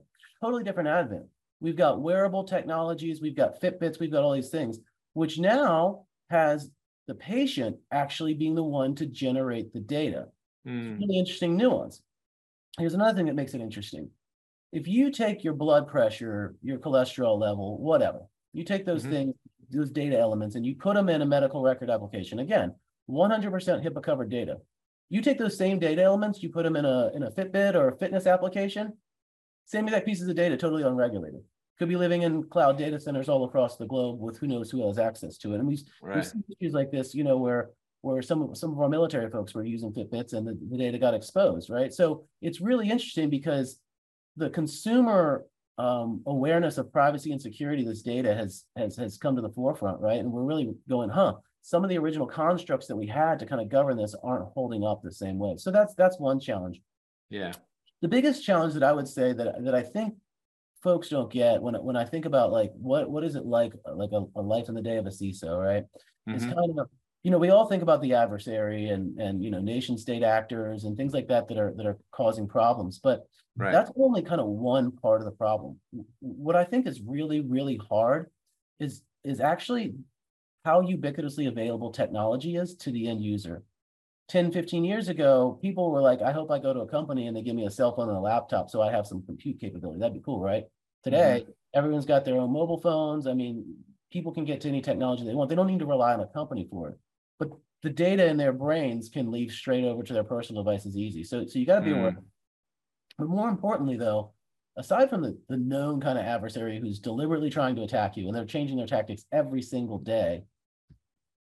totally 0.43 0.65
different 0.65 0.89
advent. 0.89 1.27
We've 1.61 1.77
got 1.77 2.01
wearable 2.01 2.45
technologies, 2.45 3.21
we've 3.21 3.37
got 3.37 3.61
Fitbits, 3.61 4.01
we've 4.01 4.13
got 4.13 4.23
all 4.23 4.33
these 4.33 4.49
things, 4.49 4.79
which 5.13 5.39
now 5.39 6.07
has 6.31 6.71
the 7.07 7.15
patient 7.15 7.77
actually 7.91 8.33
being 8.33 8.55
the 8.55 8.63
one 8.63 8.95
to 8.95 9.07
generate 9.07 9.73
the 9.73 9.81
data 9.81 10.29
Mm, 10.67 11.01
really 11.01 11.19
interesting 11.19 11.57
nuance. 11.57 12.03
Here's 12.79 12.95
another 12.95 13.17
thing 13.17 13.27
that 13.27 13.35
makes 13.35 13.55
it 13.55 13.61
interesting. 13.61 14.11
If 14.73 14.87
you 14.87 15.11
take 15.11 15.43
your 15.43 15.55
blood 15.55 15.89
pressure, 15.89 16.55
your 16.63 16.79
cholesterol 16.79 17.39
level, 17.39 17.79
whatever, 17.79 18.21
you 18.53 18.65
take 18.65 18.85
those 18.85 19.05
Mhm. 19.07 19.11
things, 19.11 19.35
those 19.71 19.91
data 19.91 20.19
elements, 20.19 20.55
and 20.55 20.65
you 20.65 20.77
put 20.77 20.95
them 20.95 21.09
in 21.09 21.23
a 21.23 21.27
medical 21.27 21.63
record 21.63 21.91
application. 21.91 22.39
Again, 22.39 22.75
100% 23.07 23.83
HIPAA 23.83 24.03
covered 24.03 24.29
data. 24.31 24.61
You 25.09 25.23
take 25.23 25.39
those 25.39 25.57
same 25.57 25.79
data 25.79 26.03
elements, 26.03 26.43
you 26.43 26.51
put 26.51 26.65
them 26.65 26.77
in 26.77 26.85
a 26.85 27.11
in 27.15 27.23
a 27.23 27.31
Fitbit 27.31 27.75
or 27.75 27.89
a 27.89 27.97
fitness 27.97 28.27
application, 28.27 28.99
same 29.65 29.85
exact 29.87 30.07
pieces 30.07 30.29
of 30.29 30.37
data, 30.37 30.57
totally 30.57 30.83
unregulated. 30.83 31.43
Could 31.79 31.89
be 31.89 31.97
living 31.97 32.23
in 32.23 32.45
cloud 32.45 32.77
data 32.77 33.01
centers 33.01 33.29
all 33.29 33.45
across 33.45 33.77
the 33.77 33.87
globe 33.87 34.21
with 34.21 34.37
who 34.39 34.47
knows 34.47 34.71
who 34.71 34.87
has 34.87 34.99
access 34.99 35.39
to 35.39 35.55
it. 35.55 35.61
And 35.61 35.69
we 35.69 35.79
right 36.03 36.25
seen 36.25 36.45
issues 36.61 36.75
like 36.75 36.91
this, 36.91 37.15
you 37.15 37.25
know, 37.25 37.39
where 37.39 37.71
where 38.03 38.23
some 38.23 38.43
of 38.43 38.57
some 38.57 38.73
of 38.73 38.81
our 38.81 38.89
military 38.89 39.31
folks 39.31 39.55
were 39.55 39.65
using 39.65 39.93
Fitbits 39.93 40.33
and 40.33 40.47
the, 40.47 40.59
the 40.71 40.79
data 40.79 40.99
got 40.99 41.15
exposed, 41.15 41.71
right? 41.71 41.93
So 41.93 42.25
it's 42.41 42.61
really 42.61 42.89
interesting 42.91 43.31
because 43.31 43.79
the 44.37 44.51
consumer 44.51 45.45
um, 45.79 46.23
awareness 46.27 46.79
of 46.79 46.93
privacy 46.93 47.33
and 47.33 47.41
security, 47.41 47.85
this 47.85 48.03
data 48.03 48.35
has 48.35 48.65
has 48.77 48.97
has 48.97 49.19
come 49.19 49.37
to 49.37 49.43
the 49.43 49.51
forefront, 49.51 50.01
right? 50.01 50.19
And 50.19 50.33
we're 50.33 50.45
really 50.45 50.75
going, 50.89 51.11
huh? 51.11 51.35
Some 51.63 51.85
of 51.85 51.91
the 51.91 51.99
original 51.99 52.27
constructs 52.27 52.87
that 52.87 52.97
we 52.97 53.07
had 53.07 53.39
to 53.41 53.47
kind 53.47 53.61
of 53.61 53.69
govern 53.69 53.97
this 53.97 54.15
aren't 54.23 54.49
holding 54.55 54.85
up 54.85 55.03
the 55.03 55.13
same 55.13 55.39
way. 55.39 55.57
So 55.57 55.71
that's 55.71 55.95
that's 55.95 56.19
one 56.19 56.41
challenge. 56.41 56.81
Yeah. 57.31 57.53
The 58.01 58.09
biggest 58.09 58.45
challenge 58.45 58.75
that 58.75 58.83
I 58.83 58.93
would 58.93 59.09
say 59.09 59.33
that 59.33 59.65
that 59.65 59.75
I 59.75 59.83
think 59.83 60.15
folks 60.83 61.09
don't 61.09 61.33
get 61.33 61.61
when 61.61 61.75
when 61.75 61.97
I 61.97 62.05
think 62.05 62.25
about 62.25 62.53
like 62.53 62.71
what 62.75 63.11
what 63.11 63.25
is 63.25 63.35
it 63.35 63.45
like 63.45 63.73
like 63.93 64.11
a, 64.13 64.25
a 64.37 64.43
life 64.43 64.69
in 64.69 64.75
the 64.75 64.83
day 64.83 64.97
of 64.97 65.07
a 65.07 65.11
CISO, 65.11 65.59
right? 65.63 65.85
Mm-hmm. 66.29 66.35
It's 66.35 66.45
kind 66.45 66.79
of 66.79 66.89
you 67.23 67.31
know 67.31 67.39
we 67.39 67.51
all 67.51 67.67
think 67.67 67.83
about 67.83 68.01
the 68.01 68.15
adversary 68.15 68.89
and 68.89 69.19
and 69.19 69.43
you 69.43 69.51
know 69.51 69.61
nation 69.61 69.99
state 69.99 70.23
actors 70.23 70.85
and 70.85 70.97
things 70.97 71.13
like 71.13 71.29
that 71.29 71.49
that 71.49 71.59
are 71.59 71.75
that 71.77 71.87
are 71.87 71.99
causing 72.13 72.47
problems, 72.47 73.01
but 73.03 73.27
right. 73.57 73.73
that's 73.73 73.91
only 73.97 74.23
kind 74.23 74.41
of 74.41 74.47
one 74.47 74.93
part 74.93 75.21
of 75.21 75.25
the 75.25 75.33
problem. 75.33 75.79
What 76.21 76.57
I 76.57 76.65
think 76.65 76.87
is 76.87 77.01
really 77.01 77.41
really 77.41 77.81
hard 77.89 78.31
is 78.79 79.03
is 79.25 79.41
actually 79.41 79.95
how 80.65 80.83
ubiquitously 80.83 81.49
available 81.49 81.91
technology 81.91 82.57
is 82.57 82.75
to 82.77 82.93
the 82.93 83.09
end 83.09 83.23
user. 83.23 83.63
10, 84.29 84.53
15 84.53 84.85
years 84.85 85.09
ago, 85.09 85.59
people 85.63 85.91
were 85.91 86.03
like, 86.03 86.21
I 86.21 86.33
hope 86.33 86.51
I 86.51 86.59
go 86.59 86.75
to 86.75 86.81
a 86.81 86.89
company 86.89 87.27
and 87.27 87.37
they 87.37 87.41
give 87.41 87.57
me 87.57 87.65
a 87.65 87.71
cell 87.71 87.97
phone 87.97 88.09
and 88.09 88.19
a 88.19 88.21
laptop 88.21 88.69
so 88.69 88.83
I 88.83 88.93
have 88.93 89.07
some 89.07 89.23
compute 89.25 89.59
capability. 89.59 89.99
That'd 89.99 90.13
be 90.13 90.23
cool, 90.23 90.41
right? 90.41 90.65
Today, 91.03 91.41
mm-hmm. 91.43 91.51
everyone's 91.75 92.05
got 92.05 92.27
their 92.27 92.37
own 92.37 92.53
mobile 92.53 92.79
phones. 92.79 93.27
I 93.27 93.33
mean, 93.33 93.77
people 94.13 94.33
can 94.33 94.45
get 94.45 94.61
to 94.63 94.69
any 94.69 94.83
technology 94.83 95.25
they 95.25 95.35
want. 95.35 95.49
They 95.49 95.57
don't 95.57 95.67
need 95.67 95.79
to 95.79 95.87
rely 95.87 96.13
on 96.13 96.21
a 96.21 96.27
company 96.27 96.69
for 96.71 96.91
it. 96.91 96.99
But 97.39 97.51
the 97.83 97.91
data 97.91 98.27
in 98.27 98.37
their 98.37 98.53
brains 98.53 99.09
can 99.09 99.31
leave 99.31 99.53
straight 99.53 99.85
over 99.85 100.03
to 100.03 100.13
their 100.13 100.25
personal 100.25 100.63
devices 100.63 100.97
easy. 100.97 101.25
So, 101.25 101.47
so 101.47 101.59
you 101.59 101.67
got 101.67 101.81
to 101.81 101.85
be 101.85 101.93
mm. 101.93 102.01
aware. 102.01 102.17
But 103.19 103.29
more 103.29 103.49
importantly, 103.49 103.97
though, 103.97 104.33
aside 104.77 105.11
from 105.11 105.23
the, 105.23 105.39
the 105.49 105.57
known 105.57 106.01
kind 106.01 106.19
of 106.19 106.25
adversary 106.25 106.79
who's 106.81 107.01
deliberately 107.01 107.51
trying 107.51 107.77
to 107.77 107.83
attack 107.83 108.17
you 108.17 108.27
and 108.27 108.37
they're 108.37 108.45
changing 108.45 108.77
their 108.77 108.87
tactics 108.87 109.25
every 109.33 109.63
single 109.63 109.99
day, 109.99 110.43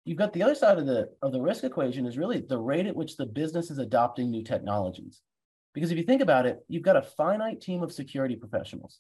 you've 0.06 0.18
got 0.18 0.34
the 0.34 0.44
other 0.44 0.56
side 0.56 0.78
of 0.78 0.86
the 0.86 1.10
of 1.22 1.32
the 1.32 1.42
risk 1.42 1.64
equation 1.64 2.06
is 2.06 2.18
really 2.18 2.40
the 2.40 2.58
rate 2.58 2.86
at 2.86 2.96
which 2.96 3.18
the 3.18 3.26
business 3.26 3.70
is 3.70 3.78
adopting 3.78 4.30
new 4.30 4.44
technologies. 4.44 5.22
Because 5.74 5.92
if 5.92 5.98
you 5.98 6.04
think 6.04 6.22
about 6.22 6.46
it, 6.46 6.60
you've 6.70 6.84
got 6.84 6.96
a 6.96 7.02
finite 7.02 7.60
team 7.60 7.84
of 7.84 7.92
security 7.92 8.38
professionals. 8.38 9.00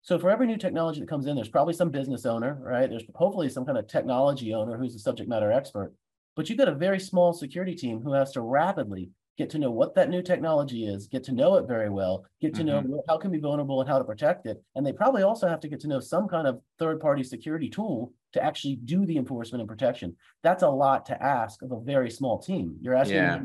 So 0.00 0.18
for 0.18 0.30
every 0.30 0.46
new 0.46 0.56
technology 0.56 1.00
that 1.00 1.08
comes 1.08 1.26
in, 1.26 1.34
there's 1.34 1.48
probably 1.48 1.74
some 1.74 1.90
business 1.90 2.24
owner, 2.24 2.56
right? 2.62 2.88
There's 2.88 3.02
hopefully 3.14 3.50
some 3.50 3.66
kind 3.66 3.76
of 3.76 3.88
technology 3.88 4.54
owner 4.54 4.78
who's 4.78 4.94
a 4.94 5.00
subject 5.00 5.28
matter 5.28 5.52
expert. 5.52 5.92
But 6.36 6.48
you've 6.48 6.58
got 6.58 6.68
a 6.68 6.74
very 6.74 7.00
small 7.00 7.32
security 7.32 7.74
team 7.74 8.00
who 8.00 8.12
has 8.12 8.30
to 8.32 8.42
rapidly 8.42 9.10
get 9.38 9.50
to 9.50 9.58
know 9.58 9.70
what 9.70 9.94
that 9.94 10.08
new 10.08 10.22
technology 10.22 10.86
is, 10.86 11.08
get 11.08 11.24
to 11.24 11.32
know 11.32 11.56
it 11.56 11.66
very 11.66 11.90
well, 11.90 12.24
get 12.40 12.54
to 12.54 12.62
mm-hmm. 12.62 12.90
know 12.90 13.02
how 13.08 13.18
can 13.18 13.30
be 13.30 13.38
vulnerable 13.38 13.80
and 13.80 13.90
how 13.90 13.98
to 13.98 14.04
protect 14.04 14.46
it. 14.46 14.62
And 14.74 14.86
they 14.86 14.92
probably 14.92 15.22
also 15.22 15.48
have 15.48 15.60
to 15.60 15.68
get 15.68 15.80
to 15.80 15.88
know 15.88 16.00
some 16.00 16.26
kind 16.28 16.46
of 16.46 16.60
third-party 16.78 17.22
security 17.22 17.68
tool 17.68 18.12
to 18.32 18.42
actually 18.42 18.76
do 18.76 19.04
the 19.04 19.16
enforcement 19.16 19.60
and 19.60 19.68
protection. 19.68 20.16
That's 20.42 20.62
a 20.62 20.68
lot 20.68 21.06
to 21.06 21.22
ask 21.22 21.60
of 21.62 21.72
a 21.72 21.80
very 21.80 22.10
small 22.10 22.38
team. 22.38 22.76
You're 22.80 22.94
asking 22.94 23.16
yeah. 23.16 23.40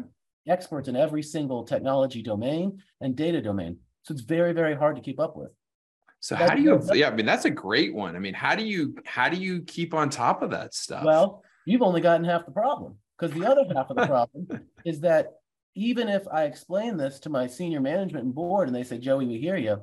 experts 0.48 0.88
in 0.88 0.96
every 0.96 1.24
single 1.24 1.64
technology 1.64 2.22
domain 2.22 2.82
and 3.02 3.16
data 3.16 3.42
domain. 3.42 3.78
So 4.04 4.14
it's 4.14 4.22
very, 4.24 4.54
very 4.54 4.76
hard 4.76 4.96
to 4.96 5.02
keep 5.02 5.20
up 5.20 5.36
with. 5.36 5.52
So 6.22 6.36
that's, 6.36 6.52
how 6.52 6.56
do 6.56 6.62
you 6.62 6.80
yeah, 6.94 7.10
I 7.10 7.16
mean 7.16 7.26
that's 7.26 7.46
a 7.46 7.50
great 7.50 7.96
one. 7.96 8.16
I 8.16 8.20
mean, 8.20 8.36
how 8.36 8.54
do 8.54 8.64
you 8.64 8.96
how 9.06 9.28
do 9.28 9.38
you 9.38 9.64
keep 9.64 9.96
on 9.96 10.08
top 10.10 10.44
of 10.44 10.52
that 10.52 10.76
stuff? 10.76 11.04
Well, 11.04 11.44
you've 11.66 11.82
only 11.82 12.02
gotten 12.02 12.26
half 12.26 12.46
the 12.46 12.52
problem 12.52 12.96
because 13.18 13.36
the 13.38 13.46
other 13.46 13.64
half 13.74 13.90
of 13.90 13.98
the 13.98 14.06
problem 14.08 14.48
is 14.86 15.00
that 15.02 15.34
even 15.76 16.10
if 16.10 16.28
I 16.28 16.44
explain 16.44 16.98
this 16.98 17.20
to 17.22 17.30
my 17.30 17.48
senior 17.48 17.80
management 17.80 18.26
and 18.26 18.36
board 18.36 18.68
and 18.68 18.76
they 18.76 18.84
say, 18.84 18.98
Joey, 18.98 19.26
we 19.26 19.38
hear 19.38 19.58
you. 19.58 19.82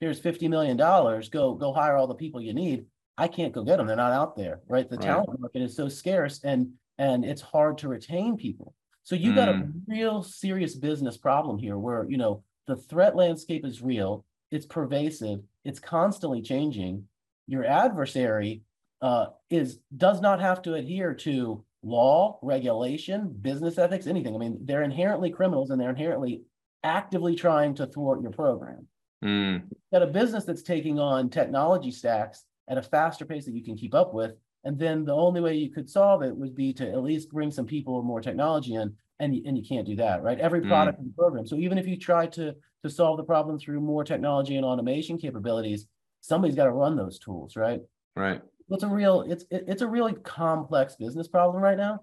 Here's 0.00 0.20
$50 0.20 0.50
million. 0.50 0.76
Go, 0.76 1.54
go 1.54 1.72
hire 1.72 1.96
all 1.96 2.06
the 2.06 2.14
people 2.14 2.40
you 2.40 2.52
need. 2.52 2.86
I 3.16 3.28
can't 3.28 3.52
go 3.52 3.64
get 3.64 3.78
them. 3.78 3.86
They're 3.86 3.96
not 3.96 4.12
out 4.12 4.36
there, 4.36 4.60
right? 4.68 4.88
The 4.88 4.96
right. 4.96 5.06
talent 5.06 5.40
market 5.40 5.62
is 5.62 5.76
so 5.76 5.88
scarce 5.88 6.40
and 6.44 6.72
and 6.98 7.24
it's 7.24 7.42
hard 7.42 7.78
to 7.78 7.88
retain 7.88 8.36
people. 8.36 8.74
So 9.02 9.16
you 9.16 9.32
mm. 9.32 9.34
got 9.34 9.48
a 9.48 9.52
mm. 9.52 9.72
real 9.88 10.22
serious 10.22 10.74
business 10.74 11.16
problem 11.16 11.58
here 11.58 11.76
where, 11.76 12.06
you 12.08 12.16
know, 12.16 12.42
the 12.66 12.76
threat 12.76 13.16
landscape 13.16 13.64
is 13.64 13.82
real, 13.82 14.24
it's 14.50 14.64
pervasive, 14.64 15.40
it's 15.64 15.80
constantly 15.80 16.40
changing. 16.40 17.04
Your 17.46 17.64
adversary 17.64 18.62
uh, 19.04 19.26
is 19.50 19.80
does 19.94 20.22
not 20.22 20.40
have 20.40 20.62
to 20.62 20.74
adhere 20.74 21.12
to 21.12 21.62
law, 21.82 22.38
regulation, 22.40 23.28
business 23.42 23.76
ethics, 23.76 24.06
anything. 24.06 24.34
I 24.34 24.38
mean, 24.38 24.58
they're 24.62 24.82
inherently 24.82 25.28
criminals 25.28 25.68
and 25.68 25.78
they're 25.78 25.90
inherently 25.90 26.40
actively 26.82 27.34
trying 27.36 27.74
to 27.74 27.86
thwart 27.86 28.22
your 28.22 28.30
program. 28.30 28.86
Mm. 29.22 29.64
Got 29.92 30.04
a 30.04 30.06
business 30.06 30.44
that's 30.44 30.62
taking 30.62 30.98
on 30.98 31.28
technology 31.28 31.90
stacks 31.90 32.44
at 32.66 32.78
a 32.78 32.82
faster 32.82 33.26
pace 33.26 33.44
that 33.44 33.54
you 33.54 33.62
can 33.62 33.76
keep 33.76 33.94
up 33.94 34.14
with. 34.14 34.32
And 34.64 34.78
then 34.78 35.04
the 35.04 35.14
only 35.14 35.42
way 35.42 35.54
you 35.54 35.70
could 35.70 35.90
solve 35.90 36.22
it 36.22 36.34
would 36.34 36.54
be 36.54 36.72
to 36.72 36.88
at 36.90 37.02
least 37.02 37.28
bring 37.28 37.50
some 37.50 37.66
people 37.66 37.96
or 37.96 38.02
more 38.02 38.22
technology 38.22 38.74
in. 38.74 38.94
And, 39.20 39.34
and 39.46 39.58
you 39.58 39.64
can't 39.68 39.86
do 39.86 39.96
that, 39.96 40.22
right? 40.22 40.40
Every 40.40 40.62
mm. 40.62 40.68
product 40.68 40.96
mm. 40.96 41.02
in 41.02 41.08
the 41.08 41.12
program. 41.12 41.46
So 41.46 41.56
even 41.56 41.76
if 41.76 41.86
you 41.86 41.98
try 41.98 42.26
to, 42.28 42.54
to 42.82 42.88
solve 42.88 43.18
the 43.18 43.24
problem 43.24 43.58
through 43.58 43.82
more 43.82 44.02
technology 44.02 44.56
and 44.56 44.64
automation 44.64 45.18
capabilities, 45.18 45.88
somebody's 46.22 46.56
got 46.56 46.64
to 46.64 46.72
run 46.72 46.96
those 46.96 47.18
tools, 47.18 47.54
right? 47.54 47.80
Right 48.16 48.40
it's 48.70 48.82
a 48.82 48.88
real 48.88 49.22
it's 49.22 49.44
it, 49.50 49.64
it's 49.68 49.82
a 49.82 49.88
really 49.88 50.14
complex 50.14 50.96
business 50.96 51.28
problem 51.28 51.62
right 51.62 51.76
now. 51.76 52.00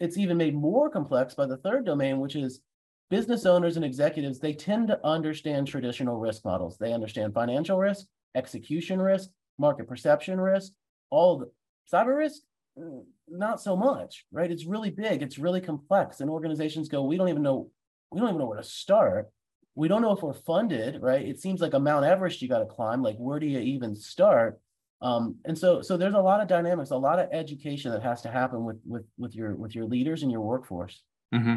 It's 0.00 0.18
even 0.18 0.36
made 0.36 0.54
more 0.54 0.90
complex 0.90 1.34
by 1.34 1.46
the 1.46 1.56
third 1.58 1.86
domain 1.86 2.20
which 2.20 2.36
is 2.36 2.60
business 3.10 3.46
owners 3.46 3.76
and 3.76 3.84
executives 3.84 4.38
they 4.38 4.52
tend 4.52 4.88
to 4.88 5.06
understand 5.06 5.66
traditional 5.66 6.16
risk 6.16 6.44
models. 6.44 6.76
They 6.78 6.92
understand 6.92 7.34
financial 7.34 7.78
risk 7.78 8.06
execution 8.34 9.00
risk 9.00 9.30
market 9.58 9.86
perception 9.86 10.40
risk 10.40 10.72
all 11.10 11.38
the 11.38 11.50
cyber 11.90 12.16
risk 12.16 12.42
mm, 12.78 13.04
not 13.28 13.60
so 13.60 13.76
much 13.76 14.26
right? 14.30 14.50
It's 14.50 14.66
really 14.66 14.90
big. 14.90 15.22
It's 15.22 15.38
really 15.38 15.60
complex 15.60 16.20
and 16.20 16.28
organizations 16.28 16.88
go 16.88 17.04
we 17.04 17.16
don't 17.16 17.28
even 17.28 17.42
know 17.42 17.70
we 18.10 18.20
don't 18.20 18.28
even 18.28 18.38
know 18.40 18.46
where 18.46 18.58
to 18.58 18.64
start. 18.64 19.30
We 19.76 19.88
don't 19.88 20.02
know 20.02 20.12
if 20.12 20.22
we're 20.22 20.34
funded 20.34 21.00
right? 21.00 21.26
It 21.26 21.40
seems 21.40 21.62
like 21.62 21.74
a 21.74 21.80
mount 21.80 22.04
everest 22.04 22.42
you 22.42 22.48
got 22.48 22.58
to 22.58 22.66
climb. 22.66 23.02
Like 23.02 23.16
where 23.16 23.40
do 23.40 23.46
you 23.46 23.60
even 23.60 23.96
start 23.96 24.60
um, 25.04 25.36
and 25.44 25.56
so, 25.56 25.82
so 25.82 25.98
there's 25.98 26.14
a 26.14 26.18
lot 26.18 26.40
of 26.40 26.48
dynamics, 26.48 26.90
a 26.90 26.96
lot 26.96 27.18
of 27.18 27.28
education 27.30 27.92
that 27.92 28.02
has 28.02 28.22
to 28.22 28.30
happen 28.30 28.64
with 28.64 28.80
with 28.86 29.04
with 29.18 29.36
your 29.36 29.54
with 29.54 29.74
your 29.74 29.84
leaders 29.84 30.22
and 30.22 30.32
your 30.32 30.40
workforce. 30.40 31.02
Mm-hmm. 31.34 31.56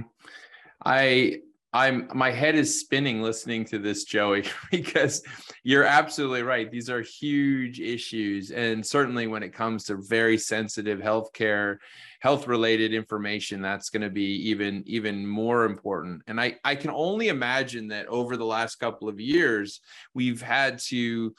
I 0.86 1.39
I'm 1.72 2.10
my 2.13 2.30
head 2.30 2.56
is 2.56 2.82
spinning 2.82 3.22
listening 3.22 3.63
to 3.66 3.80
this, 3.80 4.04
Joey, 4.04 4.44
because 4.72 5.24
you're 5.63 5.86
absolutely 5.86 6.44
right. 6.44 6.70
These 6.70 6.89
are 6.89 7.00
huge 7.00 7.80
issues, 7.80 8.51
and 8.51 8.86
certainly 8.86 9.27
when 9.27 9.44
it 9.44 9.54
comes 9.54 9.86
to 9.86 9.96
very 9.96 10.38
sensitive 10.38 11.00
healthcare, 11.00 11.77
health 12.20 12.48
related 12.48 12.94
information, 12.94 13.62
that's 13.62 13.89
going 13.89 14.01
to 14.01 14.10
be 14.10 14.50
even 14.50 14.84
even 14.88 15.25
more 15.25 15.63
important. 15.63 16.22
And 16.27 16.42
I 16.42 16.58
I 16.66 16.75
can 16.75 16.92
only 16.92 17.30
imagine 17.30 17.88
that 17.89 18.08
over 18.08 18.36
the 18.36 18.46
last 18.46 18.75
couple 18.75 19.08
of 19.08 19.22
years, 19.22 19.80
we've 20.13 20.42
had 20.42 20.80
to 20.88 21.34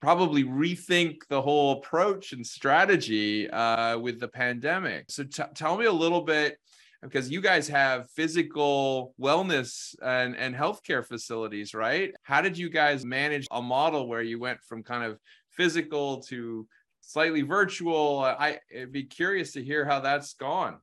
probably 0.00 0.44
rethink 0.44 1.18
the 1.28 1.40
whole 1.40 1.72
approach 1.72 2.32
and 2.32 2.46
strategy 2.46 3.48
uh, 3.50 3.98
with 3.98 4.20
the 4.20 4.28
pandemic. 4.28 5.06
So 5.10 5.24
t- 5.24 5.42
tell 5.54 5.76
me 5.76 5.86
a 5.86 5.92
little 5.92 6.22
bit 6.22 6.58
because 7.02 7.30
you 7.30 7.40
guys 7.40 7.68
have 7.68 8.10
physical 8.10 9.14
wellness 9.20 9.94
and, 10.02 10.36
and 10.36 10.54
healthcare 10.54 11.06
facilities, 11.06 11.74
right? 11.74 12.12
How 12.22 12.40
did 12.40 12.58
you 12.58 12.68
guys 12.68 13.04
manage 13.04 13.46
a 13.50 13.62
model 13.62 14.08
where 14.08 14.22
you 14.22 14.38
went 14.38 14.60
from 14.62 14.82
kind 14.82 15.04
of 15.04 15.18
physical 15.50 16.20
to 16.24 16.66
slightly 17.00 17.42
virtual? 17.42 18.20
I, 18.20 18.58
I'd 18.76 18.92
be 18.92 19.04
curious 19.04 19.52
to 19.52 19.62
hear 19.62 19.84
how 19.84 20.00
that's 20.00 20.34
gone. 20.34 20.78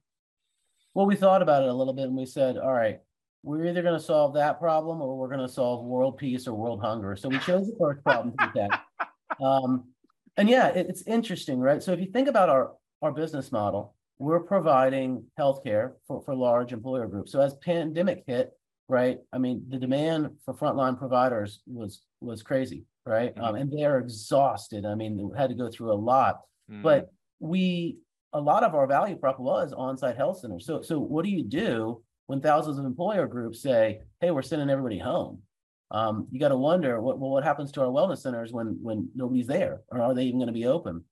Well, 0.94 1.06
we 1.06 1.18
thought 1.18 1.42
about 1.42 1.64
it 1.64 1.70
a 1.70 1.74
little 1.74 1.94
bit 1.94 2.06
and 2.06 2.16
we 2.16 2.26
said, 2.26 2.58
all 2.58 2.72
right, 2.72 3.00
we're 3.44 3.68
either 3.68 3.82
going 3.82 4.00
to 4.00 4.04
solve 4.04 4.34
that 4.36 4.60
problem 4.60 5.02
or 5.02 5.18
we're 5.18 5.28
going 5.28 5.46
to 5.46 5.54
solve 5.54 5.86
world 5.86 6.18
peace 6.18 6.48
or 6.48 6.54
world 6.54 6.82
hunger. 6.82 7.16
So 7.18 7.30
we 7.30 7.38
chose 7.40 7.68
the 7.68 7.76
first 7.80 8.04
problem 8.04 8.34
to 8.40 8.52
that. 8.56 8.85
Um, 9.42 9.86
and 10.38 10.50
yeah, 10.50 10.68
it, 10.68 10.88
it's 10.90 11.04
interesting, 11.04 11.60
right? 11.60 11.82
So 11.82 11.92
if 11.94 12.00
you 12.00 12.08
think 12.08 12.28
about 12.28 12.50
our, 12.50 12.74
our 13.02 13.12
business 13.12 13.52
model, 13.52 13.96
we're 14.18 14.42
providing 14.42 15.26
healthcare 15.38 15.94
for, 16.08 16.22
for 16.22 16.36
large 16.36 16.74
employer 16.74 17.08
groups. 17.08 17.32
So 17.32 17.42
as 17.42 17.54
pandemic 17.56 18.24
hit, 18.28 18.52
right? 18.88 19.20
I 19.34 19.38
mean, 19.38 19.66
the 19.68 19.78
demand 19.78 20.30
for 20.46 20.54
frontline 20.54 20.98
providers 20.98 21.62
was 21.66 22.02
was 22.22 22.44
crazy, 22.44 22.86
right? 23.06 23.36
Mm-hmm. 23.36 23.44
Um, 23.44 23.56
and 23.56 23.72
they're 23.72 24.00
exhausted. 24.00 24.86
I 24.86 24.96
mean, 24.96 25.32
had 25.36 25.50
to 25.50 25.56
go 25.56 25.70
through 25.70 25.92
a 25.92 25.96
lot, 25.96 26.42
mm-hmm. 26.72 26.82
but 26.82 27.12
we 27.40 27.98
a 28.34 28.40
lot 28.40 28.64
of 28.64 28.76
our 28.76 28.88
value 28.88 29.16
prop 29.16 29.40
was 29.40 29.74
on-site 29.74 30.18
health 30.18 30.40
centers. 30.40 30.66
So 30.66 30.82
so 30.82 31.00
what 31.00 31.26
do 31.26 31.32
you 31.32 31.44
do 31.44 32.02
when 32.28 32.42
thousands 32.42 32.78
of 32.78 32.86
employer 32.86 33.28
groups 33.28 33.62
say, 33.62 34.02
"Hey, 34.22 34.32
we're 34.32 34.42
sending 34.42 34.70
everybody 34.70 35.00
home"? 35.00 35.42
Um, 35.92 36.28
you 36.32 36.40
got 36.40 36.50
to 36.50 36.58
wonder 36.58 37.00
what 37.00 37.20
well, 37.20 37.30
what 37.30 37.44
happens 37.44 37.72
to 37.74 37.82
our 37.82 37.88
wellness 37.88 38.20
centers 38.20 38.52
when 38.52 38.78
when 38.82 39.10
nobody's 39.16 39.48
there, 39.48 39.82
or 39.90 40.02
are 40.02 40.14
they 40.14 40.24
even 40.24 40.40
going 40.40 40.48
to 40.48 40.54
be 40.54 40.66
open? 40.66 41.04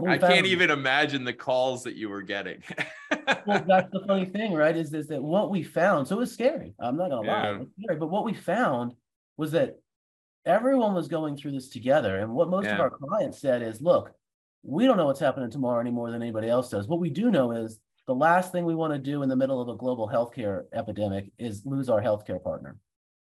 I 0.00 0.18
found, 0.18 0.32
can't 0.32 0.46
even 0.46 0.70
imagine 0.70 1.24
the 1.24 1.32
calls 1.32 1.82
that 1.84 1.94
you 1.94 2.08
were 2.08 2.22
getting. 2.22 2.62
well, 3.46 3.64
that's 3.66 3.90
the 3.92 4.02
funny 4.06 4.24
thing, 4.24 4.54
right? 4.54 4.76
Is 4.76 4.92
is 4.94 5.08
that 5.08 5.22
what 5.22 5.50
we 5.50 5.62
found? 5.62 6.08
So 6.08 6.16
it 6.16 6.20
was 6.20 6.32
scary. 6.32 6.74
I'm 6.80 6.96
not 6.96 7.10
gonna 7.10 7.28
lie, 7.28 7.42
yeah. 7.42 7.54
it 7.54 7.58
was 7.60 7.68
scary. 7.82 7.98
But 7.98 8.08
what 8.08 8.24
we 8.24 8.34
found 8.34 8.94
was 9.36 9.52
that 9.52 9.76
everyone 10.44 10.94
was 10.94 11.08
going 11.08 11.36
through 11.36 11.52
this 11.52 11.68
together. 11.68 12.18
And 12.18 12.32
what 12.32 12.48
most 12.48 12.66
of 12.66 12.80
our 12.80 12.90
clients 12.90 13.40
said 13.40 13.62
is, 13.62 13.80
look, 13.80 14.12
we 14.62 14.86
don't 14.86 14.96
know 14.96 15.06
what's 15.06 15.20
happening 15.20 15.50
tomorrow 15.50 15.80
any 15.80 15.90
more 15.90 16.10
than 16.10 16.22
anybody 16.22 16.48
else 16.48 16.70
does. 16.70 16.88
What 16.88 17.00
we 17.00 17.10
do 17.10 17.30
know 17.30 17.52
is 17.52 17.78
the 18.06 18.14
last 18.14 18.52
thing 18.52 18.64
we 18.64 18.74
want 18.74 18.92
to 18.92 18.98
do 18.98 19.22
in 19.22 19.28
the 19.28 19.36
middle 19.36 19.60
of 19.60 19.68
a 19.68 19.76
global 19.76 20.08
healthcare 20.08 20.64
epidemic 20.74 21.30
is 21.38 21.64
lose 21.64 21.88
our 21.88 22.02
healthcare 22.02 22.42
partner. 22.42 22.76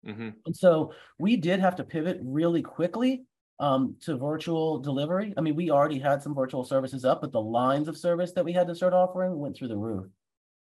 Mhm. 0.05 0.35
And 0.45 0.55
so 0.55 0.93
we 1.19 1.37
did 1.37 1.59
have 1.59 1.75
to 1.77 1.83
pivot 1.83 2.19
really 2.21 2.61
quickly 2.61 3.25
um, 3.59 3.97
to 4.01 4.17
virtual 4.17 4.79
delivery. 4.79 5.33
I 5.35 5.41
mean, 5.41 5.55
we 5.55 5.71
already 5.71 5.99
had 5.99 6.21
some 6.21 6.35
virtual 6.35 6.63
services 6.63 7.03
up, 7.05 7.21
but 7.21 7.31
the 7.31 7.41
lines 7.41 7.87
of 7.87 7.97
service 7.97 8.31
that 8.33 8.45
we 8.45 8.53
had 8.53 8.67
to 8.67 8.75
start 8.75 8.93
offering 8.93 9.37
went 9.39 9.57
through 9.57 9.69
the 9.69 9.77
roof. 9.77 10.11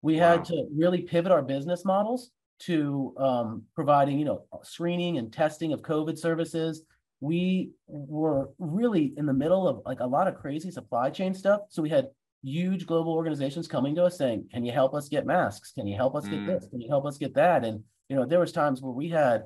We 0.02 0.16
Wow. 0.16 0.18
had 0.18 0.44
to 0.46 0.68
really 0.76 1.02
pivot 1.02 1.32
our 1.32 1.42
business 1.42 1.84
models 1.84 2.30
to 2.60 3.14
um, 3.18 3.64
providing, 3.74 4.18
you 4.18 4.24
know, 4.24 4.46
screening 4.62 5.18
and 5.18 5.32
testing 5.32 5.72
of 5.72 5.82
COVID 5.82 6.18
services. 6.18 6.84
We 7.20 7.72
were 7.86 8.50
really 8.58 9.14
in 9.16 9.26
the 9.26 9.32
middle 9.34 9.66
of 9.66 9.82
like 9.86 10.00
a 10.00 10.06
lot 10.06 10.28
of 10.28 10.36
crazy 10.36 10.70
supply 10.70 11.10
chain 11.10 11.34
stuff. 11.34 11.62
So 11.70 11.82
we 11.82 11.90
had 11.90 12.10
huge 12.42 12.86
global 12.86 13.12
organizations 13.14 13.66
coming 13.66 13.94
to 13.96 14.04
us 14.04 14.18
saying, 14.18 14.48
"Can 14.52 14.64
you 14.64 14.72
help 14.72 14.94
us 14.94 15.08
get 15.08 15.26
masks? 15.26 15.72
Can 15.72 15.86
you 15.86 15.96
help 15.96 16.14
us 16.14 16.28
get 16.28 16.44
Mm. 16.44 16.46
this? 16.46 16.68
Can 16.68 16.80
you 16.80 16.88
help 16.88 17.06
us 17.06 17.18
get 17.18 17.34
that?" 17.34 17.64
And 17.64 17.84
you 18.08 18.16
know, 18.16 18.26
there 18.26 18.40
was 18.40 18.52
times 18.52 18.82
where 18.82 18.92
we 18.92 19.08
had, 19.08 19.44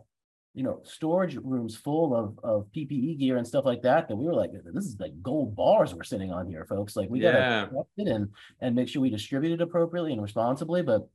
you 0.54 0.62
know, 0.62 0.80
storage 0.84 1.36
rooms 1.36 1.76
full 1.76 2.14
of 2.14 2.38
of 2.42 2.66
PPE 2.72 3.18
gear 3.18 3.36
and 3.36 3.46
stuff 3.46 3.64
like 3.64 3.82
that 3.82 4.08
that 4.08 4.16
we 4.16 4.24
were 4.26 4.34
like, 4.34 4.50
"This 4.52 4.86
is 4.86 4.98
like 4.98 5.20
gold 5.22 5.54
bars 5.54 5.94
we're 5.94 6.02
sitting 6.02 6.32
on 6.32 6.48
here, 6.48 6.64
folks. 6.66 6.96
Like 6.96 7.08
we 7.10 7.20
Yeah. 7.20 7.66
gotta 7.66 7.86
it 7.98 8.08
and 8.08 8.28
and 8.60 8.74
make 8.74 8.88
sure 8.88 9.02
we 9.02 9.10
distribute 9.10 9.52
it 9.54 9.60
appropriately 9.62 10.12
and 10.12 10.22
responsibly." 10.22 10.82
But 10.82 11.08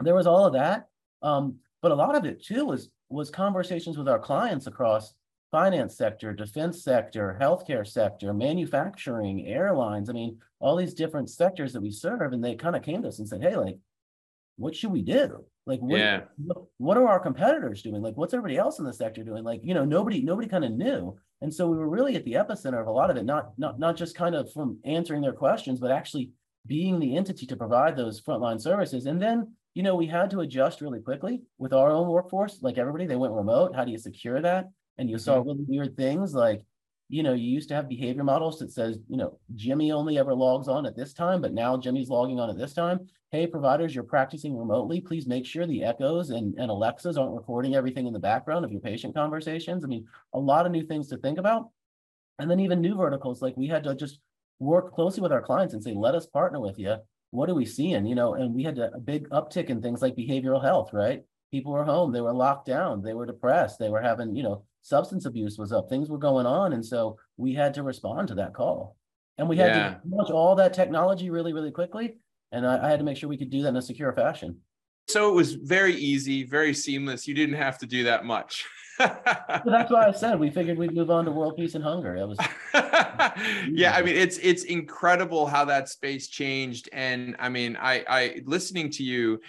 there 0.00 0.14
was 0.14 0.26
all 0.26 0.46
of 0.46 0.54
that. 0.54 0.88
Um, 1.22 1.60
but 1.82 1.92
a 1.92 1.96
lot 1.96 2.16
of 2.16 2.24
it 2.24 2.42
too 2.42 2.64
was 2.66 2.90
was 3.08 3.30
conversations 3.30 3.98
with 3.98 4.08
our 4.08 4.18
clients 4.18 4.66
across 4.66 5.14
finance 5.50 5.96
sector, 5.96 6.32
defense 6.32 6.82
sector, 6.82 7.36
healthcare 7.40 7.86
sector, 7.86 8.32
manufacturing, 8.32 9.46
airlines. 9.46 10.08
I 10.08 10.14
mean, 10.14 10.40
all 10.60 10.76
these 10.76 10.94
different 10.94 11.28
sectors 11.30 11.72
that 11.74 11.82
we 11.82 11.90
serve, 11.90 12.32
and 12.32 12.42
they 12.42 12.54
kind 12.56 12.74
of 12.74 12.82
came 12.82 13.02
to 13.02 13.08
us 13.08 13.18
and 13.18 13.28
said, 13.28 13.42
"Hey, 13.42 13.54
like, 13.56 13.78
what 14.62 14.74
should 14.74 14.92
we 14.92 15.02
do? 15.02 15.44
Like, 15.66 15.80
what, 15.80 15.98
Yeah. 15.98 16.22
what, 16.78 16.96
are 16.96 17.08
our 17.08 17.20
competitors 17.20 17.82
doing? 17.82 18.02
Like, 18.02 18.16
what's 18.16 18.34
everybody 18.34 18.56
else 18.56 18.78
in 18.78 18.84
the 18.84 18.92
sector 18.92 19.22
doing? 19.22 19.44
Like, 19.44 19.60
you 19.62 19.74
know, 19.74 19.84
nobody 19.84 20.22
nobody 20.22 20.48
kind 20.48 20.64
of 20.64 20.72
knew." 20.72 21.16
And 21.40 21.52
so 21.52 21.68
we 21.68 21.76
were 21.76 21.88
really 21.88 22.16
at 22.16 22.24
the 22.24 22.34
epicenter 22.34 22.80
of 22.80 22.86
a 22.86 22.92
lot 22.92 23.10
of 23.10 23.16
it, 23.16 23.24
not 23.24 23.52
not 23.58 23.78
not 23.78 23.96
just 23.96 24.16
kind 24.16 24.34
of 24.34 24.52
from 24.52 24.78
answering 24.84 25.22
their 25.22 25.32
questions, 25.32 25.80
but 25.80 25.90
actually 25.90 26.32
being 26.66 26.98
the 26.98 27.16
entity 27.16 27.46
to 27.46 27.56
provide 27.56 27.96
those 27.96 28.22
frontline 28.22 28.60
services. 28.60 29.06
And 29.06 29.20
then, 29.20 29.52
you 29.74 29.82
know, 29.82 29.96
we 29.96 30.06
had 30.06 30.30
to 30.30 30.40
adjust 30.40 30.80
really 30.80 31.00
quickly 31.00 31.42
with 31.58 31.72
our 31.72 31.90
own 31.90 32.08
workforce. 32.08 32.62
Like 32.62 32.78
everybody, 32.78 33.06
they 33.06 33.16
went 33.16 33.34
remote. 33.34 33.74
How 33.74 33.84
do 33.84 33.90
you 33.90 33.98
secure 33.98 34.40
that? 34.40 34.70
And 34.98 35.10
you 35.10 35.18
saw 35.18 35.38
mm-hmm. 35.38 35.48
really 35.48 35.64
weird 35.66 35.96
things 35.96 36.34
like, 36.34 36.62
you 37.08 37.22
know, 37.22 37.34
you 37.34 37.50
used 37.50 37.68
to 37.68 37.74
have 37.74 37.88
behavior 37.88 38.24
models 38.24 38.58
that 38.58 38.72
says, 38.72 38.98
you 39.08 39.16
know, 39.16 39.38
Jimmy 39.54 39.92
only 39.92 40.18
ever 40.18 40.34
logs 40.34 40.68
on 40.68 40.86
at 40.86 40.96
this 40.96 41.12
time, 41.12 41.40
but 41.40 41.52
now 41.52 41.76
Jimmy's 41.76 42.08
logging 42.08 42.40
on 42.40 42.48
at 42.48 42.56
this 42.56 42.72
time. 42.72 43.06
Hey, 43.30 43.46
providers, 43.46 43.94
you're 43.94 44.04
practicing 44.04 44.56
remotely. 44.56 45.00
Please 45.00 45.26
make 45.26 45.46
sure 45.46 45.66
the 45.66 45.84
echoes 45.84 46.30
and, 46.30 46.54
and 46.58 46.70
Alexas 46.70 47.16
aren't 47.16 47.34
recording 47.34 47.74
everything 47.74 48.06
in 48.06 48.12
the 48.12 48.18
background 48.18 48.64
of 48.64 48.72
your 48.72 48.80
patient 48.80 49.14
conversations. 49.14 49.84
I 49.84 49.88
mean, 49.88 50.06
a 50.32 50.38
lot 50.38 50.66
of 50.66 50.72
new 50.72 50.84
things 50.84 51.08
to 51.08 51.18
think 51.18 51.38
about. 51.38 51.70
And 52.38 52.50
then 52.50 52.60
even 52.60 52.80
new 52.80 52.96
verticals, 52.96 53.42
like 53.42 53.56
we 53.56 53.68
had 53.68 53.84
to 53.84 53.94
just 53.94 54.18
work 54.58 54.94
closely 54.94 55.22
with 55.22 55.32
our 55.32 55.42
clients 55.42 55.74
and 55.74 55.82
say, 55.82 55.92
let 55.94 56.14
us 56.14 56.26
partner 56.26 56.60
with 56.60 56.78
you. 56.78 56.96
What 57.30 57.48
are 57.48 57.54
we 57.54 57.66
seeing? 57.66 58.06
You 58.06 58.14
know, 58.14 58.34
and 58.34 58.54
we 58.54 58.62
had 58.62 58.78
a, 58.78 58.98
big 58.98 59.28
uptick 59.30 59.70
in 59.70 59.80
things 59.80 60.02
like 60.02 60.14
behavioral 60.14 60.62
health, 60.62 60.90
right? 60.92 61.22
People 61.52 61.72
were 61.72 61.84
home, 61.84 62.10
they 62.12 62.20
were 62.22 62.32
locked 62.32 62.66
down, 62.66 63.02
they 63.02 63.12
were 63.12 63.26
depressed, 63.26 63.78
they 63.78 63.90
were 63.90 64.00
having, 64.00 64.34
you 64.34 64.42
know, 64.42 64.64
substance 64.80 65.26
abuse 65.26 65.58
was 65.58 65.70
up, 65.70 65.88
things 65.88 66.08
were 66.08 66.18
going 66.18 66.46
on. 66.46 66.72
And 66.72 66.84
so 66.84 67.18
we 67.36 67.54
had 67.54 67.74
to 67.74 67.82
respond 67.82 68.28
to 68.28 68.34
that 68.36 68.54
call. 68.54 68.96
And 69.38 69.48
we 69.48 69.56
had 69.58 69.74
Yeah. 69.74 69.88
to 69.94 70.00
launch 70.08 70.30
all 70.30 70.54
that 70.56 70.72
technology 70.72 71.28
really, 71.30 71.52
really 71.52 71.70
quickly. 71.70 72.18
And 72.52 72.66
I, 72.66 72.86
I 72.86 72.90
had 72.90 72.98
to 73.00 73.04
make 73.04 73.16
sure 73.18 73.28
we 73.28 73.36
could 73.36 73.50
do 73.50 73.62
that 73.62 73.68
in 73.68 73.76
a 73.76 73.82
secure 73.82 74.12
fashion. 74.12 74.60
So 75.08 75.30
it 75.30 75.34
was 75.34 75.54
very 75.54 75.94
easy, 75.94 76.44
very 76.44 76.72
seamless. 76.74 77.28
You 77.28 77.34
didn't 77.34 77.56
have 77.56 77.78
to 77.78 77.86
do 77.86 78.04
that 78.04 78.24
much. 78.24 78.64
So 78.98 79.70
that's 79.70 79.90
why 79.90 80.06
I 80.06 80.12
said 80.12 80.38
we 80.38 80.50
figured 80.50 80.78
we'd 80.78 80.94
move 80.94 81.10
on 81.10 81.24
to 81.24 81.30
world 81.30 81.56
peace 81.56 81.74
and 81.74 81.82
hunger. 81.82 82.14
It 82.16 82.26
was 82.26 82.38
yeah, 83.68 83.94
I 83.96 84.02
mean 84.02 84.16
it's 84.16 84.38
it's 84.38 84.64
incredible 84.64 85.46
how 85.46 85.64
that 85.64 85.88
space 85.88 86.28
changed 86.28 86.88
and 86.92 87.34
I 87.38 87.48
mean 87.48 87.76
I 87.80 88.04
I 88.08 88.42
listening 88.44 88.90
to 88.90 89.02
you 89.02 89.40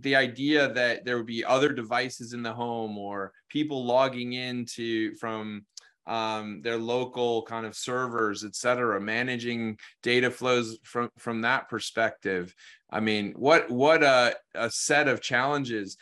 the 0.00 0.16
idea 0.16 0.72
that 0.72 1.04
there 1.04 1.16
would 1.16 1.26
be 1.26 1.44
other 1.44 1.72
devices 1.72 2.32
in 2.32 2.42
the 2.42 2.52
home 2.52 2.98
or 2.98 3.32
people 3.48 3.84
logging 3.84 4.34
into 4.34 5.14
from 5.14 5.64
um, 6.08 6.62
their 6.62 6.78
local 6.78 7.42
kind 7.42 7.66
of 7.66 7.76
servers, 7.76 8.44
et 8.44 8.56
cetera, 8.56 9.00
managing 9.00 9.78
data 10.02 10.30
flows 10.30 10.78
from 10.82 11.10
from 11.18 11.42
that 11.42 11.68
perspective. 11.68 12.54
I 12.90 13.00
mean, 13.00 13.34
what 13.36 13.70
what 13.70 14.02
a, 14.02 14.34
a 14.54 14.70
set 14.70 15.06
of 15.06 15.20
challenges. 15.20 15.96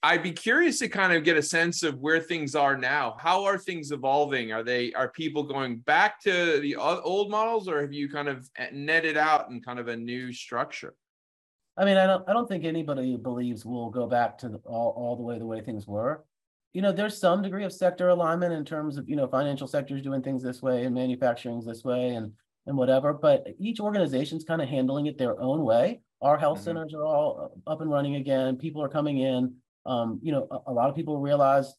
I'd 0.00 0.22
be 0.22 0.30
curious 0.30 0.78
to 0.78 0.88
kind 0.88 1.12
of 1.12 1.24
get 1.24 1.36
a 1.36 1.42
sense 1.42 1.82
of 1.82 1.98
where 1.98 2.20
things 2.20 2.54
are 2.54 2.76
now. 2.78 3.16
How 3.18 3.44
are 3.44 3.58
things 3.58 3.90
evolving? 3.90 4.52
Are 4.52 4.62
they 4.62 4.92
are 4.92 5.10
people 5.10 5.42
going 5.42 5.78
back 5.78 6.20
to 6.22 6.60
the 6.60 6.76
old 6.76 7.30
models, 7.30 7.66
or 7.68 7.80
have 7.80 7.92
you 7.92 8.08
kind 8.08 8.28
of 8.28 8.48
netted 8.72 9.16
out 9.16 9.50
in 9.50 9.60
kind 9.60 9.80
of 9.80 9.88
a 9.88 9.96
new 9.96 10.32
structure? 10.32 10.94
I 11.76 11.84
mean, 11.84 11.96
I 11.96 12.06
don't, 12.06 12.28
I 12.28 12.32
don't 12.32 12.48
think 12.48 12.64
anybody 12.64 13.16
believes 13.16 13.64
we'll 13.64 13.90
go 13.90 14.06
back 14.06 14.38
to 14.38 14.48
the, 14.48 14.58
all, 14.66 14.94
all 14.96 15.16
the 15.16 15.22
way 15.22 15.38
the 15.38 15.46
way 15.46 15.60
things 15.60 15.86
were. 15.86 16.24
You 16.72 16.82
know, 16.82 16.92
there's 16.92 17.18
some 17.18 17.42
degree 17.42 17.64
of 17.64 17.72
sector 17.72 18.08
alignment 18.08 18.52
in 18.52 18.64
terms 18.64 18.98
of, 18.98 19.08
you 19.08 19.16
know, 19.16 19.26
financial 19.26 19.66
sectors 19.66 20.02
doing 20.02 20.22
things 20.22 20.42
this 20.42 20.62
way 20.62 20.84
and 20.84 20.94
manufacturing's 20.94 21.64
this 21.66 21.82
way 21.82 22.10
and, 22.10 22.32
and 22.66 22.76
whatever, 22.76 23.12
but 23.12 23.46
each 23.58 23.80
organization's 23.80 24.44
kind 24.44 24.60
of 24.60 24.68
handling 24.68 25.06
it 25.06 25.16
their 25.16 25.40
own 25.40 25.64
way. 25.64 26.00
Our 26.20 26.36
health 26.36 26.58
Mhm. 26.58 26.64
centers 26.64 26.94
are 26.94 27.04
all 27.04 27.52
up 27.66 27.80
and 27.80 27.90
running 27.90 28.16
again. 28.16 28.56
People 28.56 28.82
are 28.82 28.88
coming 28.88 29.18
in. 29.18 29.54
Um, 29.86 30.20
you 30.22 30.32
know, 30.32 30.46
a, 30.50 30.70
a 30.70 30.72
lot 30.72 30.90
of 30.90 30.94
people 30.96 31.18
realize 31.18 31.74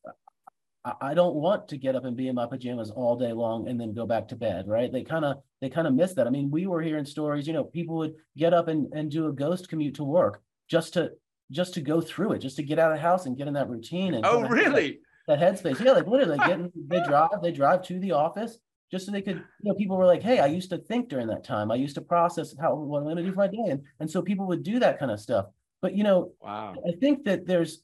I, 0.83 0.93
I 1.01 1.13
don't 1.13 1.35
want 1.35 1.67
to 1.67 1.77
get 1.77 1.95
up 1.95 2.05
and 2.05 2.17
be 2.17 2.27
in 2.27 2.35
my 2.35 2.47
pajamas 2.47 2.89
all 2.89 3.15
day 3.15 3.33
long 3.33 3.67
and 3.67 3.79
then 3.79 3.93
go 3.93 4.07
back 4.07 4.27
to 4.29 4.35
bed, 4.35 4.67
right? 4.67 4.91
They 4.91 5.03
kind 5.03 5.25
of 5.25 5.37
they 5.61 5.69
kind 5.69 5.85
of 5.87 5.93
miss 5.93 6.13
that. 6.13 6.25
I 6.25 6.29
mean, 6.31 6.49
we 6.49 6.65
were 6.65 6.81
hearing 6.81 7.05
stories, 7.05 7.45
you 7.45 7.53
know, 7.53 7.65
people 7.65 7.97
would 7.97 8.15
get 8.37 8.53
up 8.53 8.69
and, 8.69 8.91
and 8.93 9.11
do 9.11 9.27
a 9.27 9.33
ghost 9.33 9.69
commute 9.69 9.95
to 9.95 10.03
work 10.03 10.41
just 10.69 10.93
to 10.95 11.11
just 11.51 11.73
to 11.75 11.81
go 11.81 11.99
through 12.01 12.33
it, 12.33 12.39
just 12.39 12.55
to 12.57 12.63
get 12.63 12.79
out 12.79 12.91
of 12.91 12.97
the 12.97 13.01
house 13.01 13.25
and 13.25 13.37
get 13.37 13.47
in 13.47 13.53
that 13.55 13.69
routine 13.69 14.13
and 14.13 14.25
Oh, 14.25 14.41
kinda 14.41 14.49
that- 14.49 14.55
really? 14.55 14.99
that 15.27 15.39
headspace. 15.39 15.79
Yeah, 15.83 15.91
like 15.93 16.07
literally 16.07 16.37
they 16.37 16.45
get 16.45 16.59
in, 16.59 16.71
they 16.87 17.03
drive, 17.03 17.29
they 17.41 17.51
drive 17.51 17.83
to 17.83 17.99
the 17.99 18.11
office 18.13 18.57
just 18.91 19.05
so 19.05 19.11
they 19.11 19.21
could, 19.21 19.37
you 19.37 19.71
know, 19.71 19.75
people 19.75 19.97
were 19.97 20.05
like, 20.05 20.21
Hey, 20.23 20.39
I 20.39 20.47
used 20.47 20.69
to 20.71 20.77
think 20.79 21.09
during 21.09 21.27
that 21.27 21.43
time. 21.43 21.69
I 21.71 21.75
used 21.75 21.95
to 21.95 22.01
process 22.01 22.55
how 22.59 22.75
what 22.75 22.99
I'm 23.03 23.07
gonna 23.07 23.21
do 23.23 23.31
for 23.31 23.37
my 23.37 23.47
day. 23.47 23.65
And 23.69 23.83
and 23.99 24.09
so 24.09 24.21
people 24.21 24.47
would 24.47 24.63
do 24.63 24.79
that 24.79 24.97
kind 24.99 25.11
of 25.11 25.19
stuff. 25.19 25.47
But 25.81 25.93
you 25.95 26.03
know, 26.03 26.33
Wow. 26.41 26.75
I 26.87 26.91
think 26.99 27.25
that 27.25 27.45
there's 27.45 27.83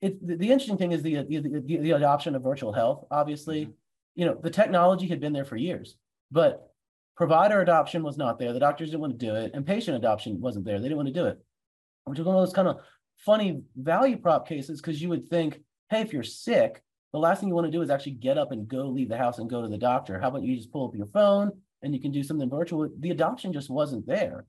it 0.00 0.24
the, 0.26 0.36
the 0.36 0.50
interesting 0.50 0.78
thing 0.78 0.92
is 0.92 1.02
the, 1.02 1.22
the 1.24 1.38
the 1.40 1.76
the 1.78 1.90
adoption 1.92 2.34
of 2.34 2.42
virtual 2.42 2.72
health. 2.72 3.06
Obviously, 3.10 3.66
Mhm. 3.66 3.72
you 4.16 4.24
know, 4.26 4.34
the 4.42 4.50
technology 4.50 5.06
had 5.08 5.20
been 5.20 5.32
there 5.32 5.44
for 5.44 5.56
years, 5.56 5.96
but 6.30 6.72
provider 7.16 7.60
adoption 7.60 8.02
was 8.02 8.16
not 8.16 8.38
there. 8.38 8.52
The 8.52 8.60
doctors 8.60 8.90
didn't 8.90 9.00
want 9.00 9.18
to 9.18 9.26
do 9.26 9.34
it, 9.34 9.52
and 9.54 9.66
patient 9.66 9.96
adoption 9.96 10.40
wasn't 10.40 10.64
there. 10.64 10.78
They 10.78 10.84
didn't 10.84 10.98
want 10.98 11.08
to 11.08 11.14
do 11.14 11.26
it, 11.26 11.38
which 12.08 12.18
was 12.18 12.26
one 12.26 12.36
of 12.36 12.42
those 12.42 12.54
kind 12.54 12.68
of 12.68 12.78
funny 13.16 13.62
value 13.76 14.16
prop 14.16 14.46
cases 14.48 14.80
because 14.80 15.00
you 15.02 15.08
would 15.08 15.28
think, 15.28 15.60
hey, 15.90 16.00
if 16.00 16.12
you're 16.12 16.22
sick, 16.22 16.82
the 17.12 17.18
last 17.18 17.40
thing 17.40 17.48
you 17.48 17.54
want 17.54 17.66
to 17.66 17.70
do 17.70 17.82
is 17.82 17.90
actually 17.90 18.12
get 18.12 18.38
up 18.38 18.52
and 18.52 18.68
go 18.68 18.86
leave 18.88 19.08
the 19.08 19.16
house 19.16 19.38
and 19.38 19.48
go 19.50 19.62
to 19.62 19.68
the 19.68 19.78
doctor. 19.78 20.20
How 20.20 20.28
about 20.28 20.42
you 20.42 20.56
just 20.56 20.70
pull 20.72 20.86
up 20.86 20.94
your 20.94 21.06
phone 21.06 21.50
and 21.82 21.94
you 21.94 22.00
can 22.00 22.12
do 22.12 22.22
something 22.22 22.50
virtual? 22.50 22.88
The 22.98 23.10
adoption 23.10 23.52
just 23.52 23.70
wasn't 23.70 24.06
there 24.06 24.44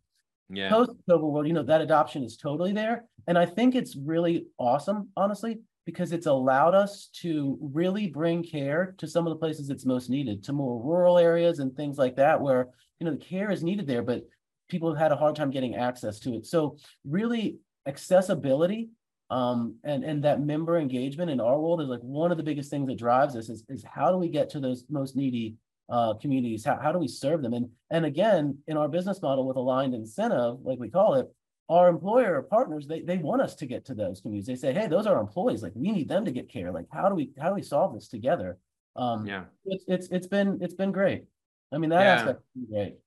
Yeah. 0.49 0.69
post 0.69 0.91
COVID 1.09 1.31
world, 1.31 1.47
you 1.47 1.53
know, 1.53 1.63
that 1.63 1.81
adoption 1.81 2.23
is 2.23 2.35
totally 2.37 2.73
there. 2.73 3.05
And 3.27 3.37
I 3.37 3.45
think 3.45 3.75
it's 3.75 3.95
really 3.95 4.47
awesome, 4.57 5.09
honestly, 5.15 5.59
because 5.85 6.11
it's 6.11 6.25
allowed 6.27 6.75
us 6.75 7.09
to 7.21 7.57
really 7.61 8.07
bring 8.07 8.43
care 8.43 8.93
to 8.97 9.07
some 9.07 9.25
of 9.25 9.31
the 9.31 9.39
places 9.39 9.69
it's 9.69 9.85
most 9.85 10.09
needed, 10.09 10.43
to 10.43 10.53
more 10.53 10.83
rural 10.83 11.17
areas 11.17 11.59
and 11.59 11.75
things 11.75 11.97
like 11.97 12.15
that, 12.17 12.39
where, 12.41 12.67
you 12.99 13.05
know, 13.05 13.11
the 13.11 13.17
care 13.17 13.49
is 13.51 13.63
needed 13.63 13.87
there, 13.87 14.03
but 14.03 14.23
people 14.69 14.89
have 14.89 15.01
had 15.01 15.11
a 15.11 15.15
hard 15.15 15.35
time 15.35 15.51
getting 15.51 15.75
access 15.75 16.19
to 16.19 16.35
it. 16.35 16.45
So 16.45 16.77
really 17.03 17.57
accessibility 17.87 18.89
um, 19.31 19.75
and, 19.83 20.03
and 20.03 20.23
that 20.23 20.41
member 20.41 20.77
engagement 20.77 21.29
in 21.29 21.39
our 21.39 21.59
world 21.59 21.81
is 21.81 21.87
like 21.87 21.99
one 22.01 22.31
of 22.31 22.37
the 22.37 22.43
biggest 22.43 22.71
things 22.71 22.87
that 22.87 22.97
drives 22.97 23.35
us 23.35 23.49
is, 23.49 23.63
is 23.69 23.83
how 23.83 24.11
do 24.11 24.17
we 24.17 24.29
get 24.29 24.49
to 24.51 24.59
those 24.59 24.85
most 24.89 25.15
needy 25.15 25.55
uh, 25.89 26.13
communities? 26.15 26.65
How, 26.65 26.79
how 26.81 26.91
do 26.91 26.99
we 26.99 27.07
serve 27.07 27.41
them? 27.41 27.53
And, 27.53 27.69
and 27.91 28.05
again, 28.05 28.57
in 28.67 28.77
our 28.77 28.87
business 28.87 29.21
model 29.21 29.45
with 29.45 29.57
aligned 29.57 29.93
incentive, 29.93 30.57
like 30.63 30.79
we 30.79 30.89
call 30.89 31.15
it, 31.15 31.27
our 31.69 31.89
employer 31.89 32.41
partners, 32.41 32.87
they, 32.87 33.01
they 33.01 33.17
want 33.17 33.43
us 33.43 33.53
to 33.53 33.67
get 33.67 33.85
to 33.85 33.93
those 33.93 34.21
communities. 34.21 34.47
They 34.47 34.55
say, 34.55 34.73
hey, 34.73 34.87
those 34.87 35.05
are 35.05 35.15
our 35.15 35.21
employees. 35.21 35.61
Like 35.61 35.73
we 35.75 35.91
need 35.91 36.09
them 36.09 36.25
to 36.25 36.31
get 36.31 36.49
care. 36.49 36.71
Like 36.71 36.87
how 36.91 37.09
do 37.09 37.13
we, 37.13 37.31
how 37.39 37.49
do 37.49 37.55
we 37.55 37.61
solve 37.61 37.93
this 37.93 38.07
together? 38.07 38.57
Um, 38.95 39.27
Yeah. 39.27 39.43
it's, 39.65 39.83
it's, 39.87 40.07
it's 40.07 40.27
been, 40.27 40.57
it's 40.61 40.73
been 40.73 40.91
great. 40.91 41.25
I 41.71 41.77
mean, 41.77 41.91
that 41.91 42.01
Yeah. 42.01 42.13
aspect 42.13 42.39
great. 42.71 42.97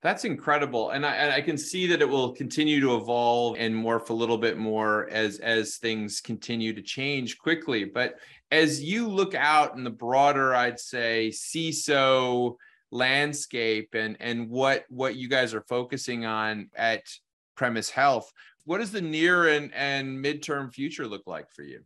That's 0.00 0.24
incredible, 0.24 0.90
and 0.90 1.04
I, 1.04 1.36
I 1.36 1.40
can 1.40 1.58
see 1.58 1.88
that 1.88 2.00
it 2.00 2.08
will 2.08 2.32
continue 2.32 2.80
to 2.82 2.94
evolve 2.94 3.56
and 3.58 3.74
morph 3.74 4.10
a 4.10 4.12
little 4.12 4.38
bit 4.38 4.56
more 4.56 5.08
as 5.10 5.40
as 5.40 5.78
things 5.78 6.20
continue 6.20 6.72
to 6.72 6.82
change 6.82 7.36
quickly. 7.36 7.84
But 7.84 8.14
as 8.52 8.80
you 8.80 9.08
look 9.08 9.34
out 9.34 9.76
in 9.76 9.82
the 9.82 9.90
broader, 9.90 10.54
I'd 10.54 10.78
say 10.78 11.30
CISO 11.34 12.54
landscape 12.92 13.94
and 13.94 14.16
and 14.20 14.48
what 14.48 14.84
what 14.88 15.16
you 15.16 15.28
guys 15.28 15.52
are 15.52 15.62
focusing 15.62 16.24
on 16.24 16.70
at 16.76 17.02
Premise 17.56 17.90
Health, 17.90 18.32
what 18.66 18.78
does 18.78 18.92
the 18.92 19.02
near 19.02 19.48
and 19.48 19.74
and 19.74 20.24
midterm 20.24 20.72
future 20.72 21.08
look 21.08 21.26
like 21.26 21.50
for 21.50 21.62
you? 21.62 21.80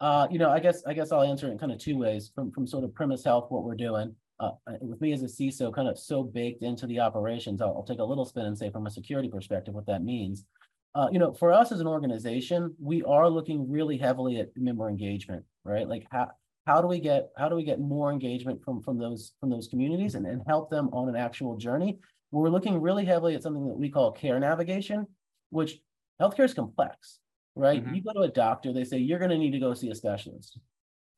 Uh, 0.00 0.28
you 0.30 0.38
know, 0.38 0.48
I 0.48 0.60
guess 0.60 0.84
I 0.86 0.94
guess 0.94 1.10
I'll 1.10 1.24
answer 1.24 1.50
in 1.50 1.58
kind 1.58 1.72
of 1.72 1.78
two 1.78 1.98
ways. 1.98 2.30
From 2.32 2.52
from 2.52 2.68
sort 2.68 2.84
of 2.84 2.94
Premise 2.94 3.24
Health, 3.24 3.46
what 3.50 3.64
we're 3.64 3.74
doing 3.74 4.14
uh, 4.40 4.50
with 4.80 5.00
me 5.00 5.12
as 5.12 5.22
a 5.22 5.26
CISO, 5.26 5.74
kind 5.74 5.88
of 5.88 5.98
so 5.98 6.22
baked 6.22 6.62
into 6.62 6.86
the 6.86 7.00
operations. 7.00 7.60
I'll, 7.60 7.74
I'll, 7.76 7.82
take 7.82 7.98
a 7.98 8.04
little 8.04 8.24
spin 8.24 8.46
and 8.46 8.56
say 8.56 8.70
from 8.70 8.86
a 8.86 8.90
security 8.90 9.28
perspective 9.28 9.74
what 9.74 9.86
that 9.86 10.04
means. 10.04 10.44
Uh, 10.94 11.08
you 11.10 11.18
know, 11.18 11.32
for 11.32 11.52
us 11.52 11.72
as 11.72 11.80
an 11.80 11.86
organization, 11.86 12.74
we 12.80 13.02
are 13.02 13.28
looking 13.28 13.70
really 13.70 13.98
heavily 13.98 14.38
at 14.38 14.50
member 14.56 14.88
engagement, 14.88 15.44
right? 15.64 15.88
Like 15.88 16.06
how 16.10 16.28
how 16.66 16.80
do 16.80 16.86
we 16.86 17.00
get 17.00 17.30
how 17.36 17.48
do 17.48 17.56
we 17.56 17.64
get 17.64 17.80
more 17.80 18.12
engagement 18.12 18.62
from 18.64 18.82
from 18.82 18.98
those 18.98 19.32
from 19.40 19.50
those 19.50 19.68
communities 19.68 20.14
and, 20.14 20.26
and 20.26 20.42
help 20.46 20.70
them 20.70 20.88
on 20.92 21.08
an 21.08 21.16
actual 21.16 21.56
journey? 21.56 21.98
We're 22.30 22.50
looking 22.50 22.80
really 22.80 23.04
heavily 23.04 23.34
at 23.34 23.42
something 23.42 23.66
that 23.68 23.78
we 23.78 23.90
call 23.90 24.12
care 24.12 24.38
navigation, 24.38 25.06
which 25.50 25.78
healthcare 26.20 26.44
is 26.44 26.54
complex, 26.54 27.20
right? 27.54 27.82
Mm-hmm. 27.82 27.94
You 27.94 28.02
go 28.02 28.12
to 28.12 28.20
a 28.20 28.28
doctor, 28.28 28.72
they 28.72 28.84
say 28.84 28.98
you're 28.98 29.18
going 29.18 29.30
to 29.30 29.38
need 29.38 29.52
to 29.52 29.58
go 29.58 29.72
see 29.74 29.90
a 29.90 29.94
specialist 29.94 30.58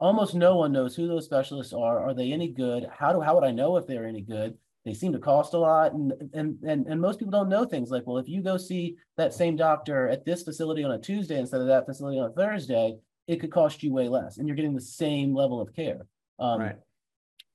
almost 0.01 0.35
no 0.35 0.57
one 0.57 0.73
knows 0.73 0.97
who 0.97 1.07
those 1.07 1.27
specialists 1.27 1.73
are. 1.73 2.01
Are 2.01 2.15
they 2.15 2.33
any 2.33 2.49
good? 2.49 2.87
How 2.91 3.13
do 3.13 3.21
how 3.21 3.35
would 3.35 3.45
I 3.45 3.53
know 3.53 3.77
if 3.77 3.87
they're 3.87 4.07
any 4.07 4.23
good? 4.23 4.57
They 4.85 4.95
seem 4.95 5.13
to 5.13 5.19
cost 5.19 5.53
a 5.53 5.59
lot, 5.59 5.93
and 5.93 6.13
and 6.33 6.59
and 6.67 6.87
and 6.87 7.01
most 7.01 7.19
people 7.19 7.33
don't 7.33 7.51
know 7.51 7.65
things 7.65 7.91
like, 7.91 8.07
well, 8.07 8.19
if 8.19 8.29
you 8.29 8.43
go 8.43 8.57
see 8.57 8.97
that 9.19 9.35
same 9.35 9.55
doctor 9.55 10.09
at 10.09 10.25
this 10.25 10.43
facility 10.43 10.83
on 10.83 10.93
a 10.93 10.99
Tuesday 10.99 11.39
instead 11.39 11.61
of 11.61 11.67
that 11.67 11.87
facility 11.87 12.19
on 12.19 12.31
a 12.31 12.33
Thursday, 12.33 12.97
it 13.29 13.41
could 13.41 13.53
cost 13.53 13.83
you 13.83 13.93
way 13.93 14.09
less, 14.09 14.39
and 14.39 14.49
you're 14.49 14.57
getting 14.57 14.75
the 14.75 14.81
same 14.81 15.35
level 15.35 15.61
of 15.61 15.75
care. 15.75 16.07
Um, 16.39 16.61
right. 16.61 16.77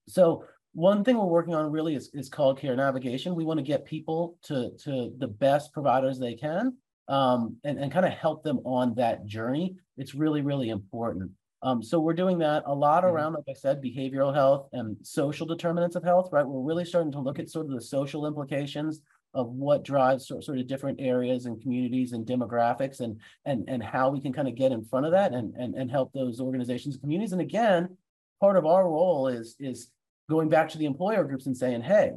So 0.07 0.45
one 0.73 1.03
thing 1.03 1.17
we're 1.17 1.25
working 1.25 1.55
on 1.55 1.71
really 1.71 1.95
is, 1.95 2.11
is 2.13 2.29
called 2.29 2.59
care 2.59 2.75
navigation. 2.75 3.33
We 3.33 3.45
want 3.45 3.57
to 3.57 3.63
get 3.63 3.85
people 3.85 4.37
to 4.43 4.71
to 4.83 5.11
the 5.17 5.27
best 5.27 5.73
providers 5.73 6.19
they 6.19 6.35
can, 6.35 6.77
um, 7.07 7.57
and 7.63 7.79
and 7.79 7.91
kind 7.91 8.05
of 8.05 8.11
help 8.11 8.43
them 8.43 8.59
on 8.65 8.93
that 8.95 9.25
journey. 9.25 9.77
It's 9.97 10.13
really 10.13 10.43
really 10.43 10.69
important. 10.69 11.31
Um, 11.65 11.81
so 11.81 11.99
we're 11.99 12.13
doing 12.13 12.37
that 12.39 12.61
a 12.67 12.73
lot 12.73 13.03
mm-hmm. 13.03 13.15
around, 13.15 13.33
like 13.33 13.45
I 13.49 13.53
said, 13.53 13.81
behavioral 13.81 14.33
health 14.33 14.69
and 14.71 14.95
social 15.01 15.47
determinants 15.47 15.95
of 15.95 16.03
health, 16.03 16.29
right? 16.31 16.45
We're 16.45 16.61
really 16.61 16.85
starting 16.85 17.11
to 17.13 17.19
look 17.19 17.39
at 17.39 17.49
sort 17.49 17.65
of 17.65 17.71
the 17.71 17.81
social 17.81 18.27
implications 18.27 19.01
of 19.33 19.47
what 19.47 19.83
drives 19.83 20.27
sort, 20.27 20.43
sort 20.43 20.59
of 20.59 20.67
different 20.67 21.01
areas 21.01 21.47
and 21.47 21.59
communities 21.59 22.13
and 22.13 22.25
demographics 22.25 23.01
and 23.01 23.19
and 23.45 23.67
and 23.67 23.83
how 23.83 24.09
we 24.09 24.21
can 24.21 24.31
kind 24.31 24.47
of 24.47 24.55
get 24.55 24.71
in 24.71 24.85
front 24.85 25.07
of 25.07 25.11
that 25.11 25.33
and 25.33 25.55
and, 25.55 25.73
and 25.73 25.89
help 25.89 26.13
those 26.13 26.39
organizations 26.39 26.95
and 26.95 27.01
communities. 27.01 27.33
And 27.33 27.41
again, 27.41 27.97
part 28.39 28.57
of 28.57 28.65
our 28.67 28.87
role 28.87 29.27
is 29.27 29.55
is 29.59 29.89
going 30.29 30.49
back 30.49 30.69
to 30.69 30.77
the 30.77 30.85
employer 30.85 31.23
groups 31.23 31.47
and 31.47 31.57
saying, 31.57 31.81
hey, 31.81 32.11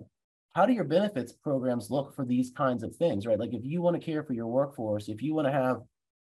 how 0.54 0.66
do 0.66 0.74
your 0.74 0.84
benefits 0.84 1.32
programs 1.32 1.90
look 1.90 2.14
for 2.14 2.24
these 2.24 2.50
kinds 2.50 2.82
of 2.82 2.94
things, 2.96 3.26
right? 3.26 3.38
Like 3.38 3.54
if 3.54 3.64
you 3.64 3.80
want 3.80 3.98
to 3.98 4.04
care 4.04 4.22
for 4.22 4.34
your 4.34 4.46
workforce, 4.46 5.08
if 5.08 5.22
you 5.22 5.34
want 5.34 5.46
to 5.46 5.52
have 5.52 5.78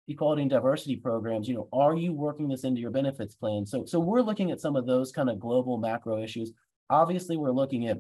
equality 0.09 0.43
and 0.43 0.51
diversity 0.51 0.97
programs, 0.97 1.49
you 1.49 1.55
know, 1.55 1.69
are 1.73 1.97
you 1.97 2.13
working 2.13 2.49
this 2.49 2.65
into 2.65 2.81
your 2.81 2.91
benefits 2.91 3.35
plan? 3.35 3.67
So, 3.67 3.85
so 3.85 3.99
we're 3.99 4.23
looking 4.23 4.51
at 4.51 4.61
some 4.61 4.77
of 4.77 4.87
those 4.87 5.13
kind 5.13 5.29
of 5.29 5.41
global 5.41 5.79
macro 5.79 6.23
issues. 6.23 6.53
Obviously, 6.91 7.37
we're 7.37 7.51
looking 7.51 7.89
at 7.89 7.99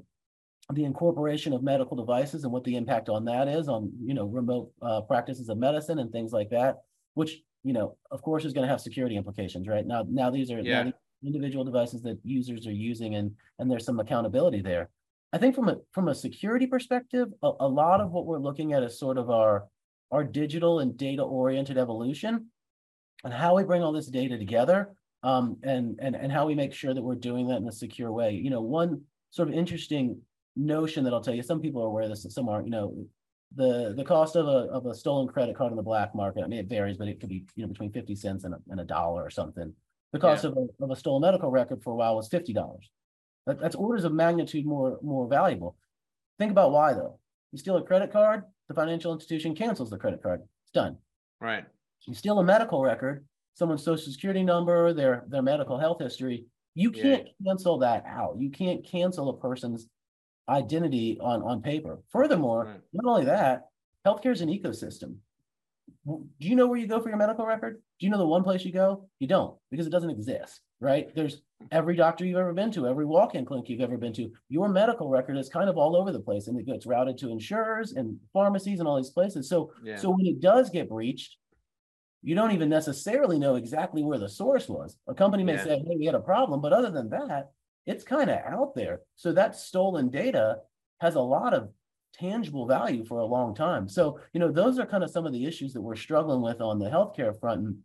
the 0.72 0.84
incorporation 0.84 1.52
of 1.52 1.62
medical 1.62 1.96
devices 1.96 2.44
and 2.44 2.52
what 2.52 2.64
the 2.64 2.76
impact 2.76 3.08
on 3.08 3.24
that 3.24 3.48
is 3.48 3.68
on, 3.68 3.92
you 4.00 4.14
know, 4.14 4.26
remote 4.26 4.70
uh, 4.82 5.00
practices 5.02 5.48
of 5.48 5.58
medicine 5.58 5.98
and 5.98 6.10
things 6.12 6.32
like 6.32 6.50
that, 6.50 6.78
which, 7.14 7.40
you 7.62 7.72
know, 7.72 7.96
of 8.10 8.22
course 8.22 8.44
is 8.44 8.52
going 8.52 8.66
to 8.66 8.70
have 8.70 8.80
security 8.80 9.16
implications, 9.16 9.68
right? 9.68 9.86
Now, 9.86 10.04
now 10.08 10.30
these 10.30 10.50
are 10.50 10.60
yeah. 10.60 10.90
individual 11.24 11.64
devices 11.64 12.02
that 12.02 12.18
users 12.24 12.66
are 12.66 12.72
using 12.72 13.14
and, 13.16 13.32
and 13.58 13.70
there's 13.70 13.84
some 13.84 14.00
accountability 14.00 14.60
there. 14.60 14.90
I 15.32 15.38
think 15.38 15.54
from 15.54 15.68
a 15.68 15.76
from 15.92 16.08
a 16.08 16.14
security 16.14 16.66
perspective, 16.66 17.28
a, 17.42 17.50
a 17.60 17.68
lot 17.68 18.00
of 18.00 18.10
what 18.10 18.26
we're 18.26 18.38
looking 18.38 18.72
at 18.72 18.82
is 18.82 18.98
sort 18.98 19.18
of 19.18 19.28
our 19.28 19.66
our 20.10 20.24
digital 20.24 20.80
and 20.80 20.96
data 20.96 21.22
oriented 21.22 21.78
evolution 21.78 22.46
and 23.24 23.32
how 23.32 23.56
we 23.56 23.64
bring 23.64 23.82
all 23.82 23.92
this 23.92 24.06
data 24.06 24.38
together 24.38 24.90
um, 25.22 25.56
and, 25.62 25.98
and, 26.00 26.14
and 26.14 26.30
how 26.30 26.46
we 26.46 26.54
make 26.54 26.72
sure 26.72 26.94
that 26.94 27.02
we're 27.02 27.14
doing 27.14 27.48
that 27.48 27.56
in 27.56 27.68
a 27.68 27.72
secure 27.72 28.12
way. 28.12 28.32
You 28.32 28.50
know, 28.50 28.60
one 28.60 29.02
sort 29.30 29.48
of 29.48 29.54
interesting 29.54 30.20
notion 30.54 31.04
that 31.04 31.12
I'll 31.12 31.20
tell 31.20 31.34
you, 31.34 31.42
some 31.42 31.60
people 31.60 31.82
are 31.82 31.86
aware 31.86 32.04
of 32.04 32.10
this 32.10 32.24
and 32.24 32.32
some 32.32 32.48
aren't, 32.48 32.66
you 32.66 32.72
know, 32.72 33.06
the 33.54 33.94
the 33.96 34.04
cost 34.04 34.34
of 34.34 34.46
a 34.46 34.68
of 34.72 34.86
a 34.86 34.94
stolen 34.94 35.28
credit 35.28 35.56
card 35.56 35.70
in 35.70 35.76
the 35.76 35.82
black 35.82 36.14
market, 36.14 36.42
I 36.42 36.48
mean, 36.48 36.58
it 36.58 36.68
varies, 36.68 36.96
but 36.96 37.08
it 37.08 37.20
could 37.20 37.28
be, 37.28 37.44
you 37.54 37.62
know, 37.62 37.68
between 37.68 37.92
50 37.92 38.14
cents 38.16 38.44
and 38.44 38.54
a, 38.54 38.58
and 38.70 38.80
a 38.80 38.84
dollar 38.84 39.22
or 39.22 39.30
something. 39.30 39.72
The 40.12 40.18
cost 40.18 40.44
yeah. 40.44 40.50
of, 40.50 40.56
a, 40.56 40.84
of 40.84 40.90
a 40.90 40.96
stolen 40.96 41.22
medical 41.22 41.50
record 41.50 41.82
for 41.82 41.92
a 41.92 41.96
while 41.96 42.16
was 42.16 42.28
$50. 42.28 42.54
That, 43.46 43.60
that's 43.60 43.76
orders 43.76 44.04
of 44.04 44.12
magnitude 44.12 44.66
more, 44.66 44.98
more 45.02 45.28
valuable. 45.28 45.76
Think 46.38 46.50
about 46.50 46.72
why 46.72 46.92
though. 46.92 47.18
You 47.52 47.58
steal 47.58 47.76
a 47.76 47.82
credit 47.82 48.12
card, 48.12 48.42
the 48.68 48.74
financial 48.74 49.12
institution 49.12 49.54
cancels 49.54 49.90
the 49.90 49.98
credit 49.98 50.22
card. 50.22 50.42
It's 50.64 50.72
done. 50.72 50.96
Right. 51.40 51.64
You 52.06 52.14
steal 52.14 52.38
a 52.38 52.44
medical 52.44 52.82
record, 52.82 53.24
someone's 53.54 53.82
social 53.82 54.12
security 54.12 54.44
number, 54.44 54.92
their 54.92 55.24
their 55.28 55.42
medical 55.42 55.78
health 55.78 56.00
history. 56.00 56.46
You 56.74 56.90
can't 56.90 57.26
yeah. 57.26 57.50
cancel 57.50 57.78
that 57.78 58.04
out. 58.06 58.36
You 58.38 58.50
can't 58.50 58.84
cancel 58.86 59.30
a 59.30 59.36
person's 59.36 59.88
identity 60.48 61.18
on 61.20 61.42
on 61.42 61.62
paper. 61.62 61.98
Furthermore, 62.10 62.66
right. 62.66 62.80
not 62.92 63.10
only 63.10 63.24
that, 63.24 63.68
healthcare 64.06 64.32
is 64.32 64.40
an 64.40 64.48
ecosystem. 64.48 65.16
Do 66.06 66.24
you 66.38 66.54
know 66.54 66.66
where 66.66 66.78
you 66.78 66.86
go 66.86 67.00
for 67.00 67.08
your 67.08 67.18
medical 67.18 67.46
record? 67.46 67.82
Do 67.98 68.06
you 68.06 68.10
know 68.10 68.18
the 68.18 68.26
one 68.26 68.44
place 68.44 68.64
you 68.64 68.72
go? 68.72 69.08
You 69.18 69.26
don't 69.26 69.56
because 69.70 69.86
it 69.86 69.90
doesn't 69.90 70.10
exist, 70.10 70.60
right? 70.80 71.14
There's 71.14 71.42
every 71.72 71.96
doctor 71.96 72.24
you've 72.24 72.38
ever 72.38 72.52
been 72.52 72.70
to, 72.72 72.86
every 72.86 73.06
walk-in 73.06 73.44
clinic 73.44 73.68
you've 73.68 73.80
ever 73.80 73.96
been 73.96 74.12
to. 74.14 74.30
Your 74.48 74.68
medical 74.68 75.08
record 75.08 75.36
is 75.36 75.48
kind 75.48 75.68
of 75.68 75.76
all 75.76 75.96
over 75.96 76.12
the 76.12 76.20
place, 76.20 76.46
and 76.46 76.58
it 76.58 76.66
gets 76.66 76.86
routed 76.86 77.18
to 77.18 77.30
insurers 77.30 77.92
and 77.92 78.18
pharmacies 78.32 78.78
and 78.78 78.88
all 78.88 78.96
these 78.96 79.10
places. 79.10 79.48
So, 79.48 79.72
yeah. 79.82 79.96
so 79.96 80.10
when 80.10 80.26
it 80.26 80.40
does 80.40 80.70
get 80.70 80.88
breached, 80.88 81.36
you 82.22 82.34
don't 82.34 82.52
even 82.52 82.68
necessarily 82.68 83.38
know 83.38 83.56
exactly 83.56 84.02
where 84.02 84.18
the 84.18 84.28
source 84.28 84.68
was. 84.68 84.96
A 85.08 85.14
company 85.14 85.44
may 85.44 85.54
yeah. 85.54 85.64
say, 85.64 85.78
"Hey, 85.78 85.96
we 85.98 86.06
had 86.06 86.14
a 86.14 86.20
problem," 86.20 86.60
but 86.60 86.72
other 86.72 86.90
than 86.90 87.10
that, 87.10 87.50
it's 87.86 88.04
kind 88.04 88.30
of 88.30 88.38
out 88.38 88.74
there. 88.74 89.00
So 89.16 89.32
that 89.32 89.56
stolen 89.56 90.10
data 90.10 90.58
has 91.00 91.14
a 91.14 91.20
lot 91.20 91.54
of 91.54 91.70
tangible 92.18 92.66
value 92.66 93.04
for 93.04 93.18
a 93.18 93.24
long 93.24 93.54
time. 93.54 93.88
So, 93.88 94.18
you 94.32 94.40
know, 94.40 94.50
those 94.50 94.78
are 94.78 94.86
kind 94.86 95.04
of 95.04 95.10
some 95.10 95.26
of 95.26 95.32
the 95.32 95.44
issues 95.44 95.72
that 95.72 95.80
we're 95.80 95.96
struggling 95.96 96.42
with 96.42 96.60
on 96.60 96.78
the 96.78 96.88
healthcare 96.88 97.38
front 97.38 97.60
and 97.60 97.76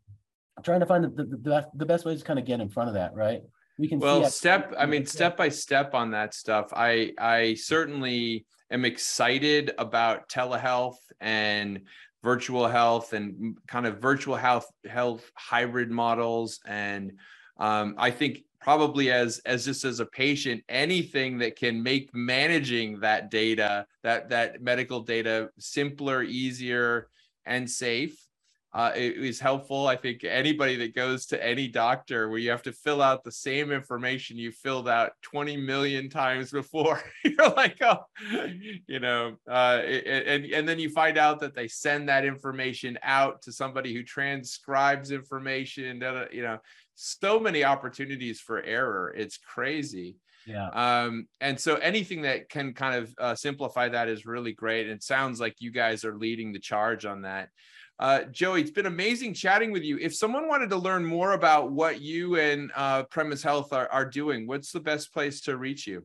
trying 0.64 0.80
to 0.80 0.86
find 0.86 1.04
the, 1.04 1.10
the, 1.10 1.38
the, 1.38 1.68
the 1.76 1.86
best 1.86 2.06
ways 2.06 2.20
to 2.20 2.26
kind 2.26 2.40
of 2.40 2.46
get 2.46 2.60
in 2.60 2.70
front 2.70 2.90
of 2.90 2.96
that, 2.96 3.14
right? 3.16 3.42
We 3.78 3.88
can 3.88 4.00
well 4.00 4.26
step, 4.26 4.74
I 4.78 4.86
mean, 4.86 5.06
step 5.06 5.38
by 5.38 5.50
step 5.50 5.96
on 5.96 6.12
that 6.12 6.36
stuff. 6.36 6.72
I 6.76 7.14
I 7.18 7.56
certainly 7.56 8.46
am 8.70 8.86
excited 8.86 9.72
about 9.78 10.30
telehealth 10.30 10.98
and 11.20 11.82
virtual 12.24 12.68
health 12.68 13.14
and 13.14 13.58
kind 13.68 13.88
of 13.88 14.00
virtual 14.00 14.36
health 14.36 14.68
health 14.88 15.32
hybrid 15.36 15.90
models 15.90 16.60
and 16.68 17.14
um, 17.58 17.96
I 17.98 18.12
think 18.12 18.44
probably 18.62 19.12
as 19.12 19.40
as 19.46 19.66
just 19.66 19.84
as 19.84 20.00
a 20.00 20.06
patient 20.06 20.64
anything 20.70 21.38
that 21.38 21.56
can 21.56 21.82
make 21.82 22.10
managing 22.14 23.00
that 23.00 23.32
data 23.32 23.86
that 24.04 24.30
that 24.30 24.62
medical 24.62 25.02
data 25.02 25.50
simpler 25.58 26.24
easier 26.24 27.08
and 27.46 27.70
safe 27.70 28.18
uh, 28.74 28.92
it 28.96 29.18
is 29.18 29.40
helpful. 29.40 29.88
I 29.88 29.98
think 29.98 30.24
anybody 30.24 30.78
that 30.78 30.96
goes 30.96 31.26
to 31.28 31.46
any 31.46 31.68
doctor 31.68 32.30
where 32.30 32.40
you 32.40 32.52
have 32.52 32.62
to 32.64 32.72
fill 32.72 33.02
out 33.02 33.24
the 33.24 33.32
same 33.32 33.70
information 33.72 34.38
you 34.38 34.52
filled 34.52 34.88
out 34.88 35.12
20 35.24 35.58
million 35.58 36.10
times 36.10 36.52
before, 36.52 37.04
you're 37.26 37.50
like, 37.50 37.78
oh, 37.82 38.06
you 38.88 39.00
know, 39.00 39.36
uh, 39.50 39.82
and, 39.84 40.46
and 40.46 40.70
then 40.70 40.80
you 40.80 40.90
find 40.90 41.18
out 41.18 41.42
that 41.42 41.54
they 41.54 41.68
send 41.68 42.08
that 42.08 42.24
information 42.24 42.98
out 43.04 43.42
to 43.42 43.52
somebody 43.52 43.94
who 43.94 44.04
transcribes 44.04 45.12
information, 45.12 46.02
you 46.32 46.42
know, 46.42 46.58
so 46.96 47.40
many 47.40 47.66
opportunities 47.66 48.40
for 48.40 48.62
error. 48.62 49.14
It's 49.18 49.38
crazy. 49.38 50.16
Yeah. 50.46 50.70
Um, 50.70 51.28
and 51.40 51.60
so 51.60 51.76
anything 51.76 52.22
that 52.24 52.50
can 52.50 52.74
kind 52.74 52.96
of 52.96 53.14
uh, 53.20 53.36
simplify 53.36 53.90
that 53.90 54.08
is 54.08 54.26
really 54.26 54.54
great. 54.54 54.88
And 54.88 54.96
it 54.96 55.04
sounds 55.04 55.40
like 55.40 55.56
you 55.60 55.72
guys 55.72 56.06
are 56.06 56.16
leading 56.16 56.54
the 56.54 56.60
charge 56.60 57.06
on 57.06 57.24
that. 57.24 57.50
Uh, 58.02 58.24
Joey, 58.32 58.62
it's 58.62 58.72
been 58.72 58.88
amazing 58.88 59.32
chatting 59.36 59.72
with 59.72 59.84
you. 59.84 60.00
If 60.00 60.16
someone 60.16 60.48
wanted 60.48 60.72
to 60.72 60.76
learn 60.76 61.06
more 61.06 61.34
about 61.34 61.72
what 61.72 62.02
you 62.02 62.40
and 62.40 62.72
uh, 62.76 63.04
Premise 63.04 63.44
Health 63.44 63.72
are, 63.74 63.88
are 63.90 64.06
doing, 64.06 64.48
what's 64.48 64.72
the 64.72 64.80
best 64.80 65.14
place 65.14 65.40
to 65.42 65.56
reach 65.56 65.86
you? 65.86 66.04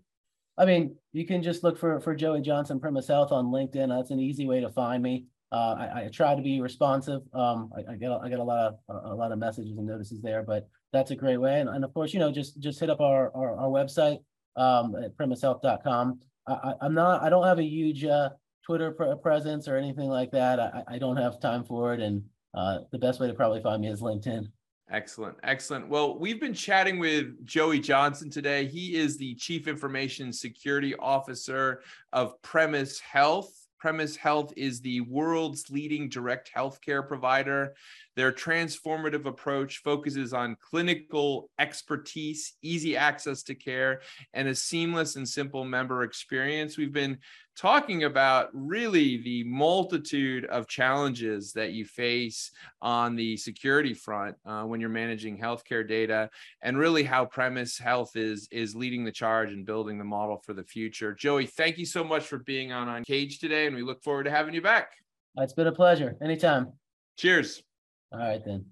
I 0.59 0.67
mean, 0.67 0.95
you 1.15 1.27
can 1.27 1.43
just 1.43 1.65
look 1.65 1.79
for 1.79 1.99
for 2.01 2.15
Joey 2.15 2.43
Johnson 2.43 2.79
Premise 2.79 3.09
Health 3.09 3.33
on 3.33 3.47
LinkedIn. 3.47 3.89
That's 3.89 4.11
an 4.11 4.21
easy 4.21 4.47
way 4.47 4.61
to 4.61 4.69
find 4.69 5.03
me. 5.03 5.25
Uh, 5.51 5.75
I, 5.79 6.05
I, 6.05 6.09
try 6.13 6.35
to 6.35 6.43
be 6.43 6.61
responsive. 6.61 7.23
Um, 7.33 7.71
I, 7.75 7.93
I, 7.93 7.97
get 7.97 8.11
I 8.11 8.29
get 8.29 8.41
a 8.41 8.45
lot 8.45 8.79
of 8.89 9.05
a 9.07 9.15
lot 9.15 9.33
of 9.33 9.39
messages 9.39 9.79
and 9.79 9.87
notices 9.87 10.21
there, 10.21 10.43
but 10.43 10.69
that's 10.93 11.13
a 11.13 11.17
great 11.17 11.39
way. 11.39 11.61
And, 11.61 11.69
and 11.71 11.83
of 11.83 11.95
course, 11.95 12.13
you 12.13 12.21
know, 12.21 12.31
just 12.31 12.59
just 12.61 12.79
hit 12.79 12.91
up 12.91 13.01
our 13.01 13.35
our, 13.35 13.57
our 13.57 13.69
website 13.69 14.19
um, 14.57 14.95
at 14.97 15.17
premisehealth.com. 15.17 16.21
I, 16.47 16.75
I'm 16.83 16.95
not 16.95 17.23
I 17.23 17.31
don't 17.31 17.47
have 17.47 17.59
a 17.59 17.65
huge 17.65 18.05
uh, 18.05 18.31
Twitter 18.67 18.91
pre- 18.91 19.15
presence 19.23 19.69
or 19.69 19.77
anything 19.77 20.09
like 20.09 20.33
that. 20.33 20.59
I, 20.59 20.83
I 20.89 20.99
don't 20.99 21.17
have 21.17 21.41
time 21.41 21.63
for 21.63 21.95
it. 21.95 22.01
And 22.01 22.23
uh, 22.53 22.81
the 22.91 22.99
best 22.99 23.21
way 23.21 23.29
to 23.29 23.35
probably 23.35 23.63
find 23.63 23.81
me 23.81 23.89
is 23.89 24.01
LinkedIn. 24.01 24.49
Excellent. 24.91 25.37
Excellent. 25.43 25.89
Well, 25.89 26.19
we've 26.19 26.41
been 26.41 26.55
chatting 26.55 26.99
with 26.99 27.45
Joey 27.45 27.79
Johnson 27.79 28.29
today. 28.29 28.67
He 28.67 28.97
is 28.97 29.17
the 29.17 29.35
Chief 29.37 29.69
Information 29.69 30.33
Security 30.33 30.95
Officer 30.97 31.83
of 32.13 32.41
Premise 32.43 32.99
Health. 33.01 33.53
Premise 33.79 34.17
Health 34.17 34.53
is 34.57 34.81
the 34.81 35.01
world's 35.03 35.71
leading 35.71 36.09
direct 36.09 36.51
healthcare 36.55 37.07
provider. 37.07 37.75
Their 38.17 38.33
transformative 38.33 39.27
approach 39.27 39.79
focuses 39.79 40.33
on 40.33 40.57
clinical 40.61 41.51
expertise, 41.59 42.55
easy 42.63 42.97
access 42.97 43.43
to 43.45 43.55
care, 43.55 44.01
and 44.33 44.49
a 44.49 44.55
seamless 44.55 45.17
and 45.17 45.29
simple 45.29 45.65
member 45.65 46.03
experience. 46.03 46.79
We've 46.79 46.93
been 46.93 47.19
talking 47.57 48.05
about 48.05 48.49
really 48.53 49.19
the 49.19 49.45
multitude 49.45 50.45
of 50.47 50.67
challenges 50.67 51.53
that 51.53 51.73
you 51.73 51.85
face 51.85 52.51
on 52.83 53.17
the 53.17 53.37
security 53.37 53.95
front 53.95 54.37
uh, 54.45 54.63
when 54.63 54.81
you're 54.81 54.91
managing 54.91 55.39
healthcare 55.39 55.87
data 55.87 56.29
and 56.63 56.79
really 56.79 57.03
how 57.03 57.25
premise 57.25 57.79
health 57.79 58.15
is 58.15 58.47
is 58.53 58.77
leading 58.77 59.05
the 59.05 59.13
charge 59.13 59.53
and 59.53 59.65
building 59.65 59.97
the 59.97 60.05
model 60.05 60.37
for 60.45 60.53
the 60.53 60.63
future 60.63 61.15
joey 61.15 61.47
thank 61.47 61.79
you 61.79 61.87
so 61.87 62.05
much 62.05 62.25
for 62.25 62.39
being 62.41 62.73
on 62.73 62.89
Uncaged 62.89 63.41
today 63.41 63.67
and 63.67 63.75
we 63.75 63.83
look 63.83 64.03
forward 64.03 64.25
to 64.25 64.31
having 64.31 64.53
you 64.53 64.61
back 64.61 64.93
It's 65.39 65.55
been 65.55 65.67
a 65.67 65.73
pleasure. 65.73 66.15
Anytime. 66.23 66.73
cheers 67.17 67.63
All 68.12 68.19
right, 68.21 68.42
then. 68.45 68.66